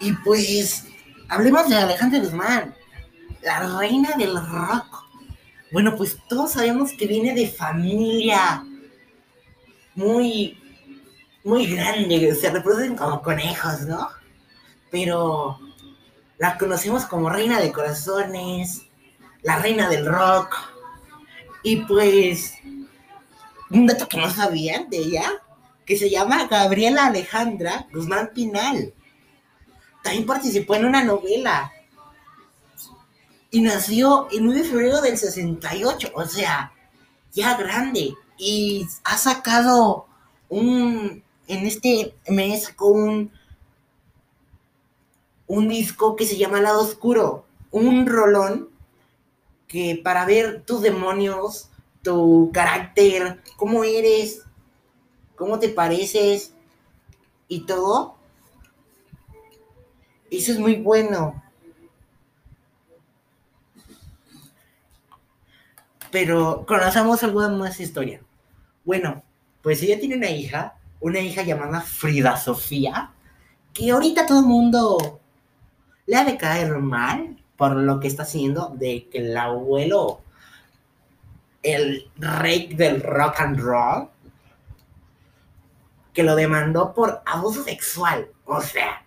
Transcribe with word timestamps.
Y 0.00 0.12
pues, 0.12 0.84
hablemos 1.28 1.68
de 1.68 1.76
Alejandra 1.76 2.20
Guzmán, 2.20 2.74
la 3.42 3.78
reina 3.78 4.16
del 4.16 4.34
rock. 4.34 5.04
Bueno, 5.72 5.96
pues 5.96 6.18
todos 6.28 6.52
sabemos 6.52 6.92
que 6.92 7.06
viene 7.06 7.34
de 7.34 7.48
familia 7.48 8.64
muy, 9.94 10.56
muy 11.44 11.66
grande, 11.66 12.34
se 12.34 12.50
reproducen 12.50 12.96
como 12.96 13.20
conejos, 13.22 13.82
¿no? 13.82 14.08
Pero 14.90 15.58
la 16.38 16.56
conocemos 16.56 17.04
como 17.04 17.28
reina 17.28 17.60
de 17.60 17.72
corazones, 17.72 18.82
la 19.42 19.58
reina 19.58 19.88
del 19.88 20.06
rock. 20.06 20.56
Y 21.64 21.76
pues, 21.84 22.54
un 23.70 23.86
dato 23.86 24.08
que 24.08 24.18
no 24.18 24.30
sabían 24.30 24.88
de 24.88 24.98
ella, 24.98 25.42
que 25.84 25.96
se 25.96 26.08
llama 26.08 26.46
Gabriela 26.46 27.06
Alejandra 27.06 27.86
Guzmán 27.92 28.30
Pinal. 28.34 28.94
También 30.08 30.26
participó 30.26 30.74
en 30.74 30.86
una 30.86 31.04
novela. 31.04 31.70
Y 33.50 33.60
nació 33.60 34.26
el 34.30 34.42
9 34.42 34.62
de 34.62 34.66
febrero 34.66 35.00
del 35.02 35.18
68, 35.18 36.12
o 36.14 36.24
sea, 36.24 36.72
ya 37.34 37.54
grande. 37.58 38.14
Y 38.38 38.86
ha 39.04 39.18
sacado 39.18 40.06
un, 40.48 41.22
en 41.46 41.66
este 41.66 42.14
mes 42.26 42.64
sacó 42.64 42.88
un, 42.88 43.30
un 45.46 45.68
disco 45.68 46.16
que 46.16 46.24
se 46.24 46.38
llama 46.38 46.62
Lado 46.62 46.80
Oscuro, 46.80 47.44
un 47.70 48.06
rolón 48.06 48.70
que 49.66 50.00
para 50.02 50.24
ver 50.24 50.62
tus 50.64 50.80
demonios, 50.80 51.68
tu 52.00 52.50
carácter, 52.54 53.42
cómo 53.58 53.84
eres, 53.84 54.42
cómo 55.36 55.58
te 55.58 55.68
pareces 55.68 56.54
y 57.46 57.66
todo, 57.66 58.17
eso 60.30 60.52
es 60.52 60.58
muy 60.58 60.76
bueno. 60.76 61.42
Pero 66.10 66.64
conocemos 66.66 67.22
alguna 67.22 67.48
más 67.48 67.80
historia. 67.80 68.20
Bueno, 68.84 69.22
pues 69.62 69.82
ella 69.82 69.98
tiene 69.98 70.16
una 70.16 70.30
hija, 70.30 70.74
una 71.00 71.20
hija 71.20 71.42
llamada 71.42 71.80
Frida 71.80 72.36
Sofía, 72.36 73.12
que 73.74 73.90
ahorita 73.90 74.26
todo 74.26 74.40
el 74.40 74.46
mundo 74.46 75.20
le 76.06 76.16
ha 76.16 76.24
de 76.24 76.38
caer 76.38 76.78
mal 76.78 77.36
por 77.56 77.76
lo 77.76 78.00
que 78.00 78.08
está 78.08 78.22
haciendo 78.22 78.72
de 78.74 79.08
que 79.10 79.18
el 79.18 79.36
abuelo, 79.36 80.22
el 81.62 82.10
rey 82.16 82.72
del 82.74 83.02
rock 83.02 83.40
and 83.40 83.60
roll, 83.60 84.08
que 86.14 86.22
lo 86.22 86.34
demandó 86.34 86.94
por 86.94 87.22
abuso 87.26 87.62
sexual. 87.64 88.28
O 88.44 88.62
sea, 88.62 89.04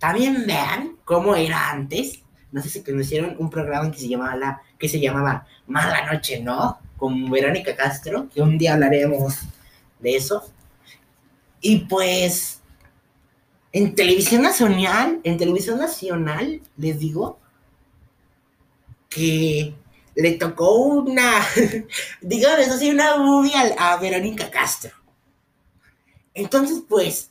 también 0.00 0.46
vean 0.46 0.96
cómo 1.04 1.36
era 1.36 1.70
antes. 1.70 2.22
No 2.50 2.60
sé 2.60 2.70
si 2.70 2.82
conocieron 2.82 3.36
un 3.38 3.50
programa 3.50 3.92
que 3.92 4.00
se 4.00 4.08
llamaba, 4.08 4.34
la, 4.34 4.62
que 4.78 4.88
se 4.88 4.98
llamaba 4.98 5.46
Mala 5.68 6.10
Noche, 6.12 6.40
¿no? 6.40 6.78
Con 6.96 7.30
Verónica 7.30 7.76
Castro, 7.76 8.28
que 8.34 8.42
un 8.42 8.58
día 8.58 8.74
hablaremos 8.74 9.40
de 10.00 10.16
eso. 10.16 10.42
Y 11.60 11.80
pues, 11.80 12.60
en 13.72 13.94
televisión 13.94 14.42
nacional, 14.42 15.20
en 15.22 15.36
televisión 15.36 15.78
nacional, 15.78 16.60
les 16.78 16.98
digo 16.98 17.38
que 19.10 19.74
le 20.14 20.32
tocó 20.32 20.76
una, 20.76 21.44
digamos 22.22 22.68
así, 22.68 22.90
una 22.90 23.16
movie 23.18 23.54
a, 23.54 23.92
a 23.92 23.96
Verónica 23.98 24.50
Castro. 24.50 24.92
Entonces, 26.32 26.82
pues, 26.88 27.29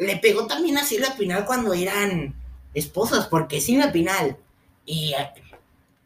le 0.00 0.16
pegó 0.16 0.46
también 0.46 0.78
a 0.78 0.84
Silvia 0.84 1.14
Pinal 1.16 1.44
cuando 1.44 1.74
eran 1.74 2.34
esposos, 2.72 3.26
porque 3.26 3.60
Silvia 3.60 3.92
Pinal 3.92 4.38
y 4.86 5.12
eh, 5.12 5.30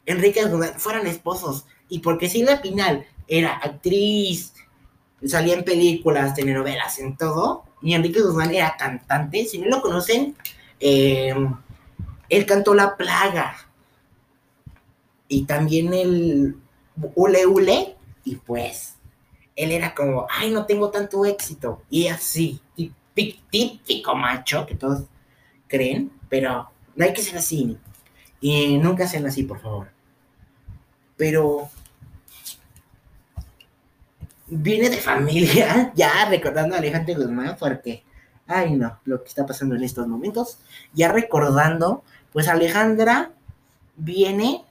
Enrique 0.05 0.41
fueran 0.77 1.07
esposos, 1.07 1.65
y 1.87 1.99
porque 1.99 2.27
Silvia 2.27 2.61
Pinal 2.61 3.07
era 3.25 3.55
actriz, 3.55 4.53
salía 5.25 5.53
en 5.53 5.63
películas, 5.63 6.33
telenovelas, 6.33 6.99
en 6.99 7.15
todo, 7.15 7.63
y 7.81 7.93
Enrique 7.93 8.21
Guzmán 8.21 8.53
era 8.53 8.75
cantante, 8.75 9.45
si 9.45 9.59
no 9.59 9.67
lo 9.67 9.81
conocen, 9.81 10.35
em, 10.81 11.55
él 12.27 12.45
cantó 12.45 12.73
La 12.73 12.97
Plaga, 12.97 13.55
y 15.29 15.45
también 15.45 15.93
el 15.93 16.57
Ule 17.15 17.45
Ule, 17.45 17.95
y 18.25 18.35
pues, 18.35 18.95
él 19.55 19.71
era 19.71 19.95
como, 19.95 20.27
ay, 20.29 20.51
no 20.51 20.65
tengo 20.65 20.89
tanto 20.89 21.25
éxito, 21.25 21.81
y 21.89 22.07
así, 22.07 22.59
y 22.75 22.91
típico 23.15 24.15
macho 24.15 24.65
que 24.65 24.75
todos 24.75 25.05
creen, 25.67 26.11
pero 26.29 26.69
no 26.95 27.05
hay 27.05 27.13
que 27.13 27.21
ser 27.21 27.37
así. 27.37 27.77
Y 28.41 28.77
nunca 28.77 29.07
sean 29.07 29.25
así, 29.25 29.43
por 29.43 29.59
favor. 29.59 29.89
Pero 31.17 31.69
viene 34.47 34.89
de 34.89 34.97
familia, 34.97 35.91
ya 35.95 36.25
recordando 36.29 36.75
a 36.75 36.79
Alejandro 36.79 37.15
Guzmán, 37.15 37.55
porque, 37.59 38.03
ay 38.47 38.75
no, 38.75 38.99
lo 39.05 39.23
que 39.23 39.29
está 39.29 39.45
pasando 39.45 39.75
en 39.75 39.83
estos 39.83 40.07
momentos, 40.07 40.59
ya 40.93 41.11
recordando, 41.11 42.03
pues 42.31 42.47
Alejandra 42.47 43.31
viene 43.95 44.63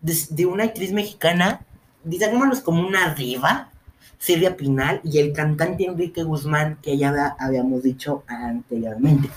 de, 0.00 0.46
una 0.46 0.64
actriz 0.64 0.92
mexicana, 0.92 1.60
digámoslo 2.04 2.62
como 2.62 2.86
una 2.86 3.14
diva, 3.14 3.70
Silvia 4.18 4.56
Pinal 4.56 5.00
y 5.04 5.18
el 5.18 5.32
cantante 5.32 5.84
Enrique 5.84 6.22
Guzmán, 6.22 6.78
que 6.82 6.98
ya 6.98 7.36
habíamos 7.38 7.82
dicho 7.82 8.24
anteriormente. 8.26 9.30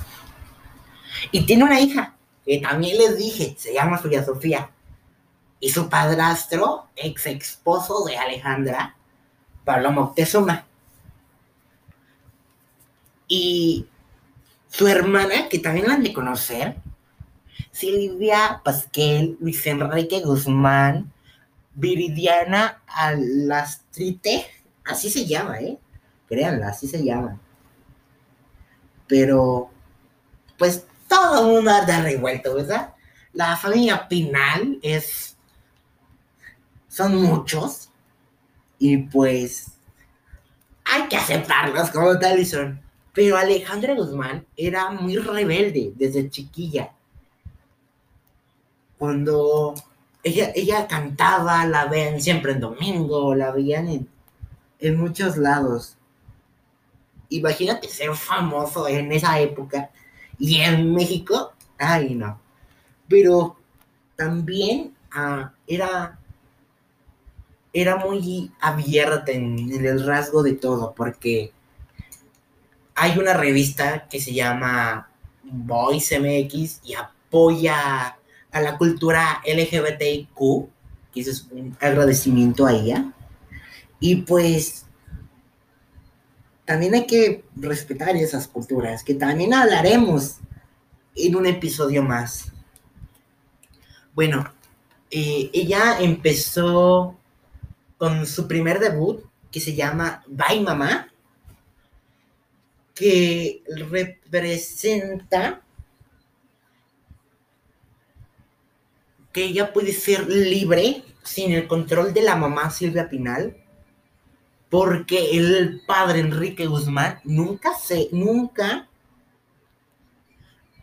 Y 1.32 1.46
tiene 1.46 1.64
una 1.64 1.80
hija, 1.80 2.16
que 2.46 2.60
también 2.60 2.98
les 2.98 3.18
dije, 3.18 3.56
se 3.58 3.74
llama 3.74 4.00
Frida 4.00 4.26
Sofía. 4.26 4.72
Y 5.60 5.70
su 5.70 5.90
padrastro, 5.90 6.88
ex 6.96 7.28
esposo 7.28 8.04
de 8.06 8.18
Alejandra, 8.18 8.96
Pablo 9.64 9.92
Moctezuma. 9.92 10.66
Y 13.28 13.86
su 14.70 14.88
hermana, 14.88 15.48
que 15.48 15.60
también 15.60 15.88
la 15.88 15.94
han 15.94 16.04
de 16.04 16.14
conocer, 16.14 16.78
Silvia 17.72 18.62
Pasquel, 18.64 19.38
Luis 19.40 19.66
Enrique 19.68 20.22
Guzmán, 20.22 21.14
Viridiana 21.76 22.82
Alastrite, 22.88 24.48
Así 24.92 25.10
se 25.10 25.26
llama, 25.26 25.60
¿eh? 25.60 25.78
Créanla, 26.28 26.70
así 26.70 26.88
se 26.88 27.04
llama. 27.04 27.40
Pero, 29.08 29.70
pues 30.58 30.86
todo 31.08 31.42
el 31.42 31.54
mundo 31.54 31.72
anda 31.72 32.02
revuelto, 32.02 32.56
¿verdad? 32.56 32.94
La 33.34 33.56
familia 33.56 34.08
Pinal 34.08 34.80
es. 34.82 35.38
Son 36.88 37.16
muchos. 37.16 37.90
Y 38.80 38.98
pues. 38.98 39.72
Hay 40.84 41.08
que 41.08 41.18
aceptarlos 41.18 41.90
como 41.90 42.20
tal 42.20 42.40
y 42.40 42.46
son. 42.46 42.82
Pero 43.14 43.38
Alejandra 43.38 43.94
Guzmán 43.94 44.46
era 44.58 44.92
muy 44.92 45.18
rebelde 45.18 45.94
desde 45.96 46.30
chiquilla. 46.30 46.92
Cuando 48.98 49.74
ella, 50.24 50.52
ella 50.54 50.88
cantaba, 50.88 51.66
la 51.66 51.86
ven 51.86 52.22
siempre 52.22 52.52
en 52.52 52.60
domingo, 52.60 53.34
la 53.36 53.52
veían 53.52 53.88
en 53.88 54.10
en 54.82 54.98
muchos 55.00 55.38
lados. 55.38 55.98
Imagínate 57.30 57.88
ser 57.88 58.14
famoso 58.16 58.88
en 58.88 59.12
esa 59.12 59.40
época 59.40 59.90
y 60.38 60.60
en 60.60 60.94
México, 60.94 61.54
ay 61.78 62.16
no. 62.16 62.42
Pero 63.08 63.56
también 64.16 64.94
ah, 65.12 65.54
era, 65.68 66.20
era 67.72 67.96
muy 67.98 68.52
abierta 68.60 69.32
en, 69.32 69.72
el 69.72 70.06
rasgo 70.06 70.44
de 70.44 70.54
todo, 70.54 70.94
porque 70.94 71.54
hay 72.96 73.18
una 73.18 73.34
revista 73.34 74.08
que 74.10 74.20
se 74.20 74.34
llama 74.34 75.10
Voice 75.44 76.20
MX 76.20 76.82
y 76.84 76.96
apoya 76.96 78.18
a 78.52 78.62
la 78.62 78.78
cultura 78.78 79.42
LGBTIQ, 79.46 80.70
que 81.14 81.22
es 81.22 81.48
un 81.52 81.78
agradecimiento 81.80 82.66
a 82.66 82.74
ella. 82.74 83.14
Y 84.02 84.16
pues 84.24 84.86
también 86.66 86.96
hay 86.96 87.06
que 87.06 87.46
respetar 87.56 88.18
esas 88.18 88.48
culturas, 88.48 89.04
que 89.04 89.14
también 89.14 89.54
hablaremos 89.54 90.38
en 91.16 91.36
un 91.36 91.46
episodio 91.46 92.02
más. 92.02 92.52
Bueno, 94.14 94.52
eh, 95.12 95.50
ella 95.54 96.00
empezó 96.00 97.16
con 97.98 98.26
su 98.26 98.48
primer 98.48 98.80
debut, 98.80 99.24
que 99.52 99.60
se 99.60 99.76
llama 99.76 100.24
Bye 100.28 100.62
Mamá, 100.62 101.14
que 102.96 103.62
representa 103.68 105.62
que 109.32 109.44
ella 109.44 109.72
puede 109.74 109.94
ser 109.94 110.28
libre 110.28 111.04
sin 111.24 111.52
el 111.52 111.68
control 111.68 112.14
de 112.14 112.24
la 112.24 112.36
mamá 112.36 112.72
Silvia 112.72 113.08
Pinal 113.08 113.61
porque 114.72 115.38
el 115.38 115.82
padre 115.86 116.22
Enrique 116.22 116.66
Guzmán 116.66 117.20
nunca 117.26 117.76
se, 117.76 118.08
nunca 118.14 118.88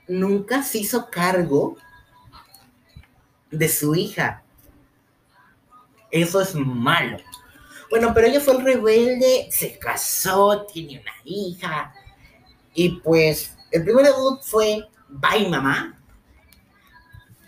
nunca 0.07 0.63
se 0.63 0.79
hizo 0.79 1.11
cargo 1.11 1.77
de 3.51 3.69
su 3.69 3.95
hija. 3.95 4.43
Eso 6.11 6.41
es 6.41 6.55
malo. 6.55 7.19
Bueno, 7.91 8.13
pero 8.13 8.27
ella 8.27 8.41
fue 8.41 8.57
el 8.57 8.65
rebelde, 8.65 9.49
se 9.51 9.79
casó, 9.79 10.67
tiene 10.67 11.01
una 11.01 11.13
hija. 11.25 11.95
Y 12.75 13.01
pues 13.01 13.57
el 13.71 13.85
primer 13.85 14.05
debut 14.05 14.43
fue 14.43 14.87
Bye 15.09 15.49
Mamá. 15.49 15.98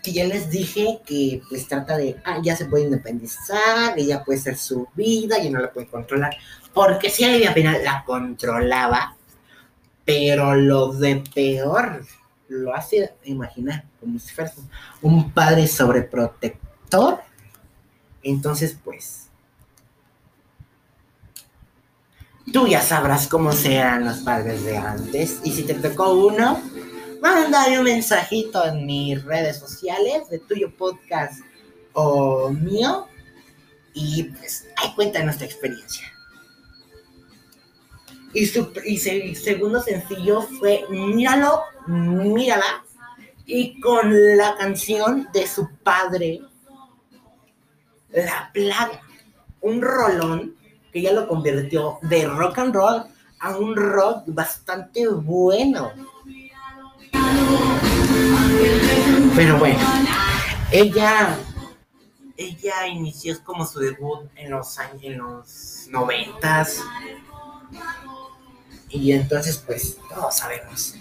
Que 0.03 0.13
ya 0.13 0.25
les 0.25 0.49
dije 0.49 0.99
que 1.05 1.41
pues 1.47 1.67
trata 1.67 1.97
de, 1.97 2.17
ah, 2.25 2.39
ya 2.41 2.55
se 2.55 2.65
puede 2.65 2.85
independizar, 2.85 3.97
ella 3.97 4.23
puede 4.23 4.39
ser 4.39 4.57
su 4.57 4.87
vida, 4.95 5.37
y 5.39 5.49
no 5.49 5.59
la 5.59 5.71
puede 5.71 5.87
controlar. 5.87 6.35
Porque 6.73 7.09
si 7.09 7.23
ella 7.23 7.51
apenas 7.51 7.83
la 7.83 8.03
controlaba, 8.05 9.15
pero 10.05 10.55
lo 10.55 10.93
de 10.93 11.23
peor 11.33 12.05
lo 12.47 12.75
hace 12.75 13.13
imaginar 13.23 13.85
como 13.99 14.19
si 14.19 14.33
fuera 14.33 14.51
un 15.01 15.31
padre 15.31 15.67
sobreprotector. 15.67 17.19
Entonces, 18.23 18.77
pues, 18.83 19.29
tú 22.51 22.67
ya 22.67 22.81
sabrás 22.81 23.27
cómo 23.27 23.51
serán 23.51 24.05
los 24.05 24.17
padres 24.19 24.63
de 24.63 24.77
antes. 24.77 25.39
Y 25.43 25.53
si 25.53 25.63
te 25.63 25.75
tocó 25.75 26.13
uno, 26.13 26.61
mándame 27.21 27.77
un 27.77 27.85
mensajito 27.85 28.65
en 28.65 28.85
mis 28.85 29.23
redes 29.23 29.57
sociales 29.59 30.29
de 30.29 30.39
tuyo 30.39 30.75
podcast 30.75 31.41
o 31.93 32.49
mío. 32.49 33.07
Y 33.93 34.23
pues 34.23 34.67
ahí 34.77 34.93
cuenta 34.95 35.23
nuestra 35.23 35.45
experiencia. 35.45 36.11
Y 38.33 38.45
su 38.45 38.71
segundo 39.35 39.81
sencillo 39.81 40.41
fue 40.41 40.85
Míralo, 40.89 41.61
Mírala. 41.87 42.83
Y 43.45 43.79
con 43.81 44.37
la 44.37 44.55
canción 44.55 45.27
de 45.33 45.45
su 45.45 45.69
padre, 45.83 46.41
La 48.09 48.49
Plaga. 48.53 49.01
Un 49.59 49.81
rolón 49.81 50.55
que 50.91 51.01
ya 51.01 51.11
lo 51.11 51.27
convirtió 51.27 51.99
de 52.03 52.25
rock 52.25 52.57
and 52.57 52.73
roll 52.73 53.03
a 53.39 53.57
un 53.57 53.75
rock 53.75 54.23
bastante 54.27 55.07
bueno. 55.07 55.91
Pero 59.35 59.57
bueno, 59.57 59.79
ella, 60.71 61.37
ella 62.37 62.87
inició 62.87 63.43
como 63.43 63.65
su 63.65 63.79
debut 63.79 64.29
en 64.35 64.51
los 64.51 64.77
años, 64.77 65.03
en 65.03 65.17
los 65.17 65.87
noventas. 65.89 66.81
Y 68.89 69.13
entonces, 69.13 69.57
pues, 69.65 69.97
todos 70.09 70.37
sabemos. 70.37 70.95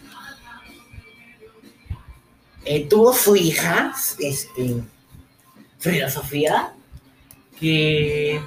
Eh, 2.65 2.87
tuvo 2.89 3.13
su 3.13 3.37
hija, 3.37 3.95
este, 4.19 4.83
Frida 5.79 6.11
Sofía, 6.11 6.75
que 7.59 8.41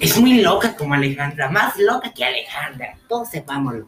es 0.00 0.18
muy 0.18 0.40
loca 0.40 0.76
como 0.76 0.94
Alejandra, 0.94 1.48
más 1.48 1.76
loca 1.78 2.12
que 2.12 2.24
Alejandra, 2.24 2.98
todos 3.08 3.30
sepámoslo. 3.30 3.86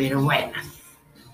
Pero 0.00 0.22
bueno, 0.22 0.54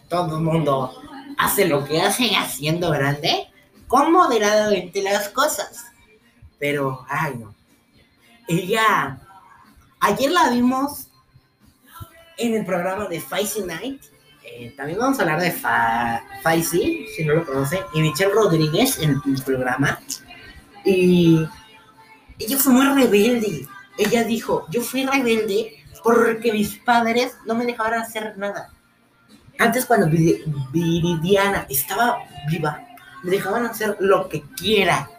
todo 0.09 0.39
el 0.39 0.43
mundo 0.43 0.93
hace 1.39 1.69
lo 1.69 1.85
que 1.85 2.01
hace 2.01 2.35
haciendo 2.35 2.91
grande, 2.91 3.47
con 3.87 4.11
moderadamente 4.11 5.05
las 5.05 5.29
cosas. 5.29 5.85
Pero, 6.59 7.07
ay 7.09 7.37
no. 7.37 7.55
Ella 8.49 9.21
Ayer 10.01 10.33
la 10.33 10.51
vimos 10.51 11.13
en 12.39 12.55
el 12.55 12.67
programa 12.67 13.07
de 13.07 13.21
Faisy 13.21 13.63
Night. 13.63 14.03
Eh, 14.43 14.75
también 14.77 14.99
vamos 14.99 15.21
a 15.21 15.23
hablar 15.23 15.41
de 15.41 15.53
Fa 15.53 16.25
Faisy, 16.43 17.07
si 17.15 17.25
no 17.25 17.35
lo 17.35 17.47
conocen, 17.47 17.79
y 17.95 18.01
Michelle 18.01 18.33
Rodríguez 18.33 18.99
en 18.99 19.23
el 19.25 19.43
programa. 19.45 20.01
Y 20.85 21.47
ella 22.41 22.59
fue 22.59 22.73
muy 22.73 23.01
rebelde. 23.01 23.69
Ella 23.97 24.25
dijo, 24.25 24.67
yo 24.71 24.83
fui 24.83 25.07
rebelde 25.07 25.86
porque 26.07 26.53
mis 26.53 26.77
padres 26.77 27.37
no 27.47 27.57
me 27.57 27.67
dejaban 27.67 27.95
hacer 27.95 28.39
nada. 28.39 28.71
Antes 29.59 29.85
cuando 29.85 30.07
Viridiana 30.07 31.67
estaba 31.69 32.19
viva, 32.49 32.81
me 33.25 33.33
dejaban 33.33 33.67
hacer 33.67 33.97
lo 33.99 34.29
que 34.29 34.43
quiera 34.57 35.11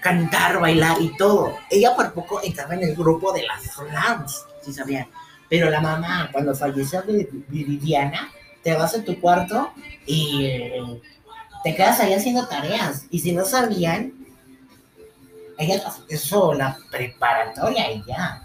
cantar, 0.00 0.60
bailar 0.60 0.98
y 1.00 1.16
todo. 1.16 1.58
Ella 1.68 1.96
por 1.96 2.12
poco 2.12 2.40
estaba 2.42 2.74
en 2.74 2.84
el 2.84 2.94
grupo 2.94 3.32
de 3.32 3.42
las 3.42 3.64
slams, 3.64 4.44
si 4.60 4.72
sabían. 4.72 5.08
Pero 5.48 5.68
la 5.68 5.80
mamá, 5.80 6.28
cuando 6.30 6.54
falleció 6.54 7.02
Viviana, 7.48 8.30
te 8.62 8.76
vas 8.76 8.94
a 8.94 9.02
tu 9.02 9.20
cuarto 9.20 9.72
y 10.06 10.48
te 11.64 11.74
quedas 11.74 11.98
ahí 11.98 12.14
haciendo 12.14 12.46
tareas. 12.46 13.06
Y 13.10 13.18
si 13.18 13.32
no 13.32 13.44
sabían, 13.44 14.12
ella 15.58 15.82
eso 16.08 16.54
la 16.54 16.78
preparatoria 16.88 17.90
y 17.90 18.04
ya. 18.06 18.44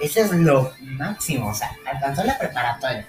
Eso 0.00 0.20
es 0.20 0.32
lo 0.32 0.72
máximo, 0.80 1.48
o 1.48 1.54
sea, 1.54 1.70
alcanzó 1.90 2.24
la 2.24 2.38
preparatoria. 2.38 3.06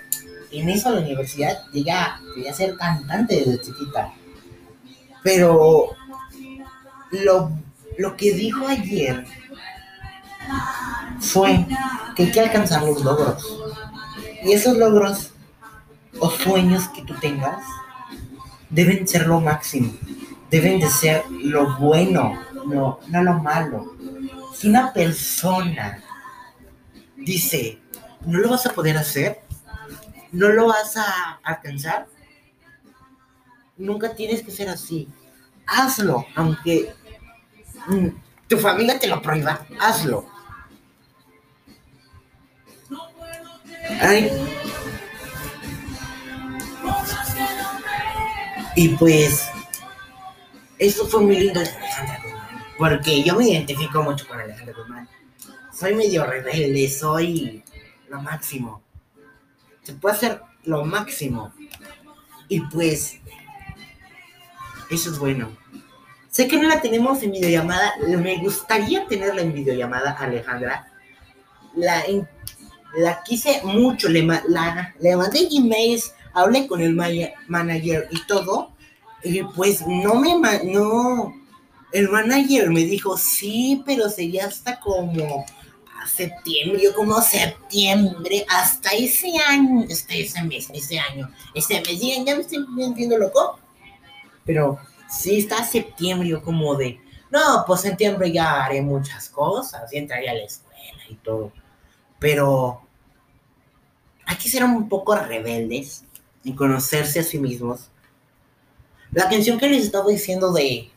Y 0.51 0.61
en 0.61 0.69
eso 0.69 0.89
la 0.89 1.01
universidad 1.01 1.65
llega, 1.71 2.19
quería 2.33 2.53
ser 2.53 2.75
cantante 2.75 3.35
desde 3.35 3.61
chiquita. 3.61 4.11
Pero 5.23 5.95
lo, 7.11 7.51
lo 7.97 8.17
que 8.17 8.33
dijo 8.33 8.67
ayer 8.67 9.25
fue 11.19 11.65
que 12.15 12.23
hay 12.23 12.31
que 12.31 12.39
alcanzar 12.39 12.83
los 12.83 13.03
logros. 13.03 13.45
Y 14.43 14.53
esos 14.53 14.77
logros 14.77 15.31
o 16.19 16.29
sueños 16.31 16.87
que 16.89 17.03
tú 17.03 17.13
tengas 17.15 17.63
deben 18.69 19.07
ser 19.07 19.27
lo 19.27 19.39
máximo. 19.39 19.93
Deben 20.49 20.79
de 20.79 20.89
ser 20.89 21.23
lo 21.29 21.77
bueno, 21.77 22.39
no, 22.65 22.99
no 23.07 23.23
lo 23.23 23.33
malo. 23.35 23.93
Si 24.55 24.67
una 24.67 24.91
persona 24.91 26.01
dice, 27.29 27.79
no 28.25 28.39
lo 28.39 28.49
vas 28.49 28.65
a 28.65 28.73
poder 28.73 28.97
hacer, 28.97 29.41
no 30.31 30.49
lo 30.49 30.67
vas 30.67 30.97
a 30.97 31.39
alcanzar, 31.43 32.07
nunca 33.77 34.15
tienes 34.15 34.43
que 34.43 34.51
ser 34.51 34.69
así. 34.69 35.07
Hazlo, 35.65 36.25
aunque 36.35 36.93
Mm, 37.87 38.09
tu 38.47 38.57
familia 38.57 38.99
te 38.99 39.07
lo 39.07 39.21
prohíba, 39.21 39.65
hazlo. 39.79 40.27
Ay. 44.01 44.31
Y 48.75 48.89
pues, 48.89 49.49
eso 50.77 51.07
fue 51.07 51.21
muy 51.21 51.39
lindo 51.39 51.59
de 51.59 51.67
Alejandra 51.67 52.19
Guzmán, 52.23 52.65
porque 52.77 53.23
yo 53.23 53.35
me 53.35 53.49
identifico 53.49 54.03
mucho 54.03 54.27
con 54.27 54.39
Alejandra 54.39 54.75
Guzmán. 54.77 55.09
Soy 55.79 55.95
medio 55.95 56.25
rebelde, 56.25 56.89
soy 56.89 57.63
lo 58.09 58.21
máximo. 58.21 58.81
Se 59.81 59.93
puede 59.93 60.15
hacer 60.15 60.41
lo 60.65 60.83
máximo. 60.83 61.53
Y 62.49 62.59
pues, 62.59 63.17
eso 64.89 65.09
es 65.09 65.17
bueno. 65.17 65.55
Sé 66.29 66.49
que 66.49 66.57
no 66.57 66.67
la 66.67 66.81
tenemos 66.81 67.23
en 67.23 67.31
videollamada. 67.31 67.93
Me 68.05 68.39
gustaría 68.39 69.07
tenerla 69.07 69.41
en 69.41 69.53
videollamada, 69.53 70.11
Alejandra. 70.19 70.91
La, 71.77 72.03
la 72.97 73.23
quise 73.23 73.61
mucho. 73.63 74.09
Le, 74.09 74.23
la, 74.49 74.93
le 74.99 75.15
mandé 75.15 75.47
emails, 75.49 76.13
hablé 76.33 76.67
con 76.67 76.81
el 76.81 76.93
manager 76.93 78.09
y 78.11 78.25
todo. 78.25 78.73
Y 79.23 79.43
pues 79.43 79.87
no 79.87 80.15
me... 80.15 80.61
No, 80.65 81.33
el 81.93 82.09
manager 82.09 82.69
me 82.69 82.83
dijo, 82.83 83.17
sí, 83.17 83.81
pero 83.85 84.09
sería 84.09 84.47
hasta 84.47 84.77
como 84.81 85.45
septiembre, 86.07 86.81
yo 86.83 86.93
como 86.93 87.21
septiembre, 87.21 88.45
hasta 88.49 88.91
ese 88.91 89.31
año, 89.47 89.85
hasta 89.91 90.13
ese 90.13 90.43
mes, 90.43 90.69
ese 90.73 90.99
año, 90.99 91.29
ese 91.53 91.81
mes, 91.81 91.99
ya, 91.99 92.23
ya 92.23 92.35
me 92.35 92.41
estoy 92.41 92.65
viendo 92.95 93.17
loco, 93.17 93.59
pero 94.45 94.79
Sí, 95.09 95.39
está 95.39 95.63
septiembre, 95.63 96.29
yo 96.29 96.43
como 96.43 96.75
de, 96.75 97.01
no, 97.31 97.63
pues 97.65 97.81
septiembre 97.81 98.31
ya 98.31 98.63
haré 98.63 98.81
muchas 98.81 99.27
cosas, 99.29 99.91
y 99.91 99.97
entraré 99.97 100.29
a 100.29 100.35
la 100.35 100.43
escuela 100.43 101.03
y 101.09 101.15
todo. 101.15 101.51
Pero 102.19 102.81
hay 104.25 104.37
que 104.37 104.49
ser 104.49 104.63
un 104.63 104.87
poco 104.87 105.15
rebeldes 105.15 106.03
y 106.43 106.53
conocerse 106.53 107.21
a 107.21 107.23
sí 107.23 107.39
mismos. 107.39 107.89
La 109.11 109.27
canción 109.27 109.57
que 109.57 109.67
les 109.67 109.85
estaba 109.85 110.07
diciendo 110.07 110.53
de 110.53 110.91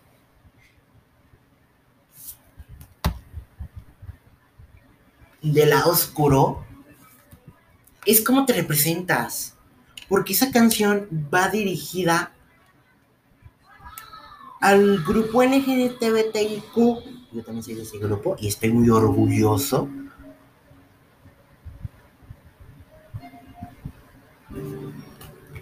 del 5.42 5.70
lado 5.70 5.90
oscuro, 5.90 6.64
es 8.06 8.22
como 8.22 8.46
te 8.46 8.52
representas. 8.52 9.56
Porque 10.08 10.32
esa 10.32 10.50
canción 10.50 11.08
va 11.32 11.48
dirigida 11.48 12.32
al 14.60 15.02
grupo 15.02 15.42
LGBTQ. 15.42 16.76
Yo 17.32 17.42
también 17.42 17.62
soy 17.62 17.74
de 17.74 17.82
ese 17.82 17.98
grupo 17.98 18.36
y 18.38 18.48
estoy 18.48 18.70
muy 18.70 18.90
orgulloso. 18.90 19.88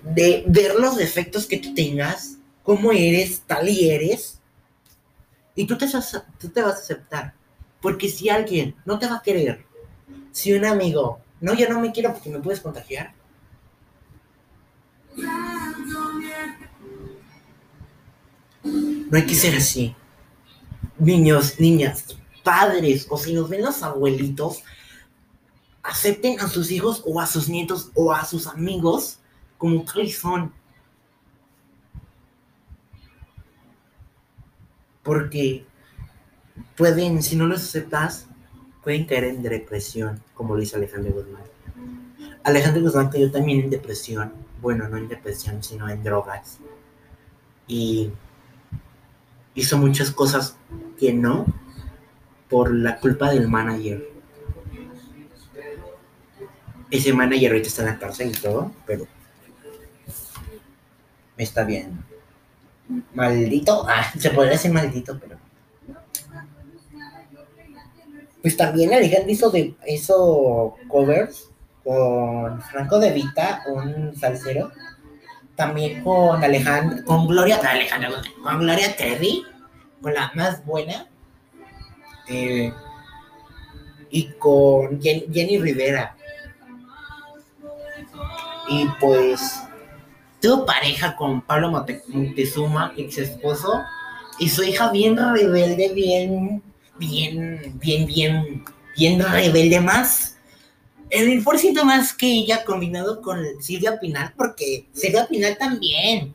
De 0.03 0.45
ver 0.49 0.75
los 0.75 0.97
defectos 0.97 1.47
que 1.47 1.59
tú 1.59 1.73
tengas, 1.73 2.39
cómo 2.65 2.91
eres, 2.91 3.43
tal 3.47 3.69
y 3.69 3.91
eres. 3.91 4.41
Y 5.55 5.67
tú 5.67 5.79
te, 5.79 5.87
tú 6.39 6.49
te 6.49 6.63
vas 6.63 6.75
a 6.75 6.79
aceptar. 6.79 7.35
Porque 7.81 8.09
si 8.09 8.29
alguien 8.29 8.75
no 8.85 8.99
te 8.99 9.07
va 9.07 9.17
a 9.17 9.23
querer 9.23 9.70
si 10.33 10.53
un 10.53 10.65
amigo, 10.65 11.21
no, 11.41 11.55
yo 11.55 11.69
no 11.69 11.81
me 11.81 11.93
quiero 11.93 12.13
porque 12.13 12.31
me 12.31 12.41
puedes 12.41 12.61
contagiar. 12.61 13.15
No 18.65 19.17
hay 19.17 19.27
que 19.27 19.35
ser 19.35 19.57
así. 19.57 19.95
Niños, 20.99 21.59
niñas, 21.59 22.17
padres, 22.45 23.07
o 23.11 23.17
si 23.17 23.33
nos 23.33 23.49
ven 23.49 23.65
los 23.65 23.83
abuelitos, 23.83 24.63
acepten 25.83 26.39
a 26.41 26.49
sus 26.49 26.71
hijos 26.71 27.03
o 27.07 27.21
a 27.21 27.27
sus 27.27 27.49
nietos 27.49 27.91
o 27.95 28.13
a 28.13 28.25
sus 28.25 28.47
amigos 28.47 29.19
como 29.59 29.85
tal 29.85 30.09
son. 30.11 30.53
Porque 35.03 35.67
pueden, 36.77 37.23
si 37.23 37.35
no 37.35 37.47
los 37.47 37.63
aceptas, 37.63 38.27
pueden 38.83 39.05
caer 39.05 39.25
en 39.25 39.43
depresión, 39.43 40.23
como 40.35 40.55
lo 40.55 40.61
dice 40.61 40.77
Alejandro 40.77 41.13
Guzmán. 41.13 41.43
Alejandro 42.45 42.83
Guzmán 42.83 43.11
cayó 43.11 43.31
también 43.31 43.61
en 43.61 43.71
depresión. 43.71 44.33
Bueno, 44.61 44.89
no 44.89 44.97
en 44.97 45.09
depresión, 45.09 45.63
sino 45.63 45.89
en 45.89 46.03
drogas. 46.03 46.59
Y 47.67 48.11
hizo 49.55 49.79
muchas 49.79 50.11
cosas 50.11 50.57
que 50.99 51.13
no 51.13 51.47
por 52.49 52.75
la 52.75 52.99
culpa 52.99 53.31
del 53.31 53.49
manager. 53.49 54.09
Ese 56.91 57.13
manager 57.13 57.53
ahorita 57.53 57.69
está 57.69 57.83
en 57.83 57.89
la 57.89 57.99
cárcel 57.99 58.31
y 58.31 58.41
todo, 58.41 58.73
pero 58.87 59.07
está 61.37 61.65
bien. 61.65 62.05
Maldito, 63.15 63.87
ah, 63.89 64.11
se 64.19 64.31
podría 64.31 64.53
decir 64.53 64.73
maldito, 64.73 65.19
pero. 65.21 65.40
Pues 68.43 68.57
también 68.57 68.93
Alejandro 68.95 69.31
hizo 69.31 69.51
de 69.51 69.75
hizo 69.87 70.77
covers 70.89 71.51
con 71.85 72.61
Franco 72.63 72.99
de 72.99 73.13
Vita, 73.13 73.63
un 73.67 74.17
salsero. 74.17 74.71
También 75.57 76.03
con 76.03 76.43
Alejandro, 76.43 77.05
con 77.05 77.27
Gloria, 77.27 77.57
Alejandro, 77.57 78.13
con 78.43 78.61
Gloria 78.61 78.97
Terry, 78.97 79.43
con 80.01 80.15
la 80.15 80.33
más 80.35 80.65
buena. 80.65 81.07
Eh, 82.29 82.73
y 84.11 84.25
con 84.39 85.01
Jenny 85.01 85.59
Rivera. 85.59 86.17
Y 88.69 88.87
pues 89.01 89.63
tuvo 90.41 90.65
pareja 90.67 91.17
con 91.17 91.43
Pablo 91.43 91.71
Montezuma, 91.71 92.93
ex 92.97 93.19
esposo, 93.19 93.83
y 94.39 94.49
su 94.49 94.63
hija 94.63 94.91
bien 94.91 95.17
rebelde, 95.17 95.93
bien, 95.93 96.63
bien, 97.01 97.73
bien, 97.81 98.07
bien, 98.07 98.65
bien 98.97 99.21
rebelde 99.21 99.81
más. 99.81 100.37
El 101.09 101.43
por 101.43 101.57
más 101.85 102.13
que 102.13 102.27
ella 102.27 102.65
combinado 102.65 103.21
con 103.21 103.43
Silvia 103.61 103.99
Pinal, 103.99 104.33
porque 104.37 104.87
Silvia 104.93 105.27
Pinal 105.27 105.59
también, 105.59 106.33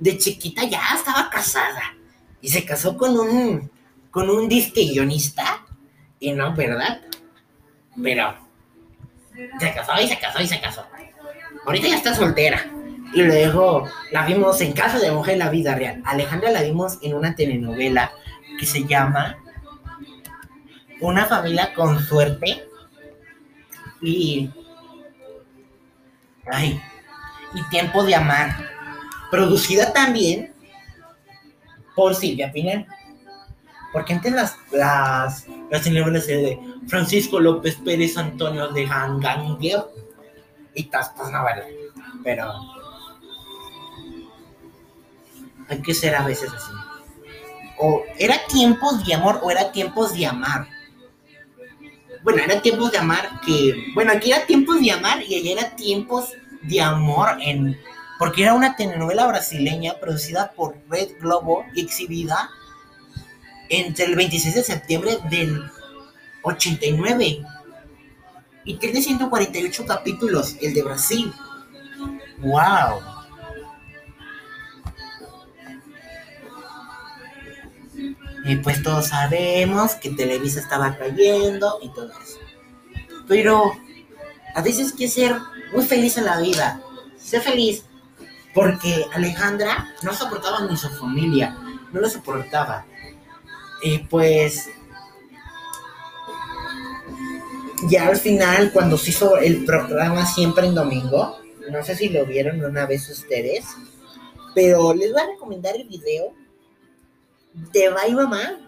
de 0.00 0.18
chiquita 0.18 0.64
ya 0.64 0.80
estaba 0.96 1.30
casada 1.30 1.94
y 2.40 2.48
se 2.48 2.64
casó 2.64 2.96
con 2.96 3.16
un, 3.16 3.70
con 4.10 4.28
un 4.28 4.48
disque 4.48 4.84
guionista, 4.84 5.64
y 6.18 6.32
no, 6.32 6.54
¿verdad? 6.56 7.02
Pero 8.02 8.34
se 9.60 9.72
casó 9.72 9.92
y 10.02 10.08
se 10.08 10.18
casó 10.18 10.42
y 10.42 10.46
se 10.48 10.60
casó. 10.60 10.84
Ahorita 11.64 11.88
ya 11.88 11.96
está 11.96 12.14
soltera. 12.14 12.66
Y 13.14 13.22
luego 13.22 13.88
la 14.10 14.26
vimos 14.26 14.60
en 14.60 14.72
Casa 14.72 14.98
de 14.98 15.12
Mujer 15.12 15.34
en 15.34 15.38
la 15.38 15.50
Vida 15.50 15.76
Real. 15.76 16.02
Alejandra 16.04 16.50
la 16.50 16.62
vimos 16.62 16.98
en 17.02 17.14
una 17.14 17.36
telenovela 17.36 18.12
que 18.58 18.66
se 18.66 18.84
llama 18.84 19.38
Una 21.00 21.26
familia 21.26 21.72
con 21.74 22.02
suerte. 22.02 22.68
Y. 24.00 24.50
Ay. 26.50 26.80
Y 27.54 27.68
Tiempo 27.68 28.04
de 28.04 28.14
Amar. 28.14 28.56
Producida 29.30 29.92
también 29.92 30.54
por 31.94 32.14
Silvia 32.14 32.52
Pinel. 32.52 32.86
Porque 33.92 34.12
antes 34.12 34.32
las, 34.32 34.56
las, 34.72 35.46
las 35.70 35.82
telenovelas 35.82 36.26
de 36.26 36.58
Francisco 36.86 37.40
López 37.40 37.76
Pérez 37.76 38.16
Antonio 38.16 38.68
de 38.68 38.86
Hanganger 38.86 39.84
y 40.74 40.84
tas, 40.84 41.12
no, 41.16 41.44
¿verdad? 41.44 41.64
Pero 42.22 42.52
hay 45.68 45.82
que 45.82 45.94
ser 45.94 46.14
a 46.14 46.22
veces 46.22 46.52
así. 46.52 46.72
O 47.78 48.02
era 48.18 48.36
tiempos 48.46 49.04
de 49.04 49.14
amor 49.14 49.40
o 49.42 49.50
era 49.50 49.72
tiempos 49.72 50.14
de 50.14 50.26
amar. 50.26 50.68
Bueno, 52.26 52.42
era 52.42 52.60
tiempos 52.60 52.90
de 52.90 52.98
amar 52.98 53.40
que, 53.46 53.92
bueno, 53.94 54.10
aquí 54.10 54.32
era 54.32 54.44
tiempos 54.46 54.80
de 54.80 54.90
amar 54.90 55.22
y 55.22 55.36
allá 55.36 55.62
era 55.62 55.76
tiempos 55.76 56.32
de 56.60 56.80
amor 56.80 57.28
en, 57.40 57.78
porque 58.18 58.42
era 58.42 58.54
una 58.54 58.74
telenovela 58.74 59.28
brasileña 59.28 59.94
producida 60.00 60.50
por 60.50 60.76
Red 60.90 61.20
Globo 61.20 61.64
y 61.72 61.82
exhibida 61.82 62.50
entre 63.68 64.06
el 64.06 64.16
26 64.16 64.56
de 64.56 64.64
septiembre 64.64 65.18
del 65.30 65.70
89 66.42 67.44
y 68.64 68.74
tiene 68.74 69.02
148 69.02 69.86
capítulos, 69.86 70.56
el 70.60 70.74
de 70.74 70.82
Brasil. 70.82 71.32
¡Wow! 72.38 73.15
Y 78.46 78.56
pues 78.56 78.82
todos 78.82 79.08
sabemos 79.08 79.96
que 79.96 80.10
Televisa 80.10 80.60
estaba 80.60 80.96
cayendo 80.96 81.78
y 81.82 81.88
todo 81.88 82.10
eso. 82.10 82.38
Pero 83.26 83.72
a 84.54 84.62
veces 84.62 84.92
hay 84.92 84.96
que 84.98 85.08
ser 85.08 85.36
muy 85.72 85.84
feliz 85.84 86.16
en 86.16 86.26
la 86.26 86.40
vida. 86.40 86.80
Sé 87.18 87.40
feliz. 87.40 87.84
Porque 88.54 89.04
Alejandra 89.12 89.88
no 90.02 90.14
soportaba 90.14 90.60
ni 90.60 90.76
su 90.76 90.88
familia. 90.90 91.58
No 91.92 92.00
lo 92.00 92.08
soportaba. 92.08 92.86
Y 93.82 93.98
pues 93.98 94.68
ya 97.88 98.06
al 98.06 98.16
final, 98.16 98.70
cuando 98.72 98.96
se 98.96 99.10
hizo 99.10 99.36
el 99.38 99.64
programa 99.64 100.24
siempre 100.24 100.66
en 100.66 100.74
domingo, 100.74 101.38
no 101.70 101.84
sé 101.84 101.96
si 101.96 102.08
lo 102.08 102.24
vieron 102.24 102.64
una 102.64 102.86
vez 102.86 103.08
ustedes, 103.10 103.66
pero 104.54 104.94
les 104.94 105.12
voy 105.12 105.20
a 105.20 105.26
recomendar 105.26 105.76
el 105.76 105.86
video 105.86 106.32
de 107.72 107.90
Bye 107.90 108.14
Mamá. 108.14 108.58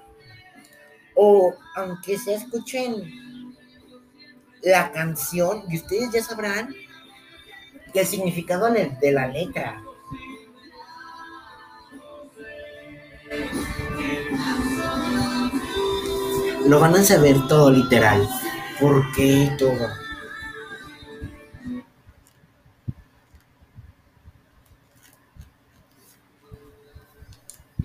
O 1.15 1.55
aunque 1.75 2.19
se 2.19 2.35
escuchen 2.35 3.57
la 4.63 4.91
canción, 4.93 5.65
y 5.69 5.77
ustedes 5.77 6.13
ya 6.13 6.23
sabrán 6.23 6.75
el 7.95 8.07
significado 8.07 8.71
de 8.71 9.13
la 9.13 9.27
letra. 9.29 9.83
Lo 16.67 16.81
van 16.81 16.95
a 16.95 17.03
saber 17.03 17.37
todo 17.49 17.71
literal. 17.71 18.29
¿Por 18.81 19.13
qué 19.13 19.51
todo? 19.59 19.89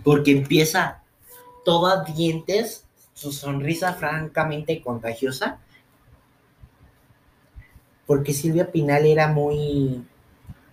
Porque 0.03 0.31
empieza 0.31 1.01
toda 1.65 2.03
dientes, 2.03 2.85
su 3.13 3.31
sonrisa 3.31 3.93
francamente 3.93 4.81
contagiosa, 4.81 5.59
porque 8.05 8.33
Silvia 8.33 8.71
Pinal 8.71 9.05
era 9.05 9.27
muy, 9.27 10.03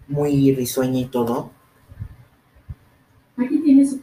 muy 0.09 0.55
risueña 0.55 1.01
y 1.01 1.05
todo. 1.07 1.51
Aquí 3.37 3.59
tienes 3.61 3.97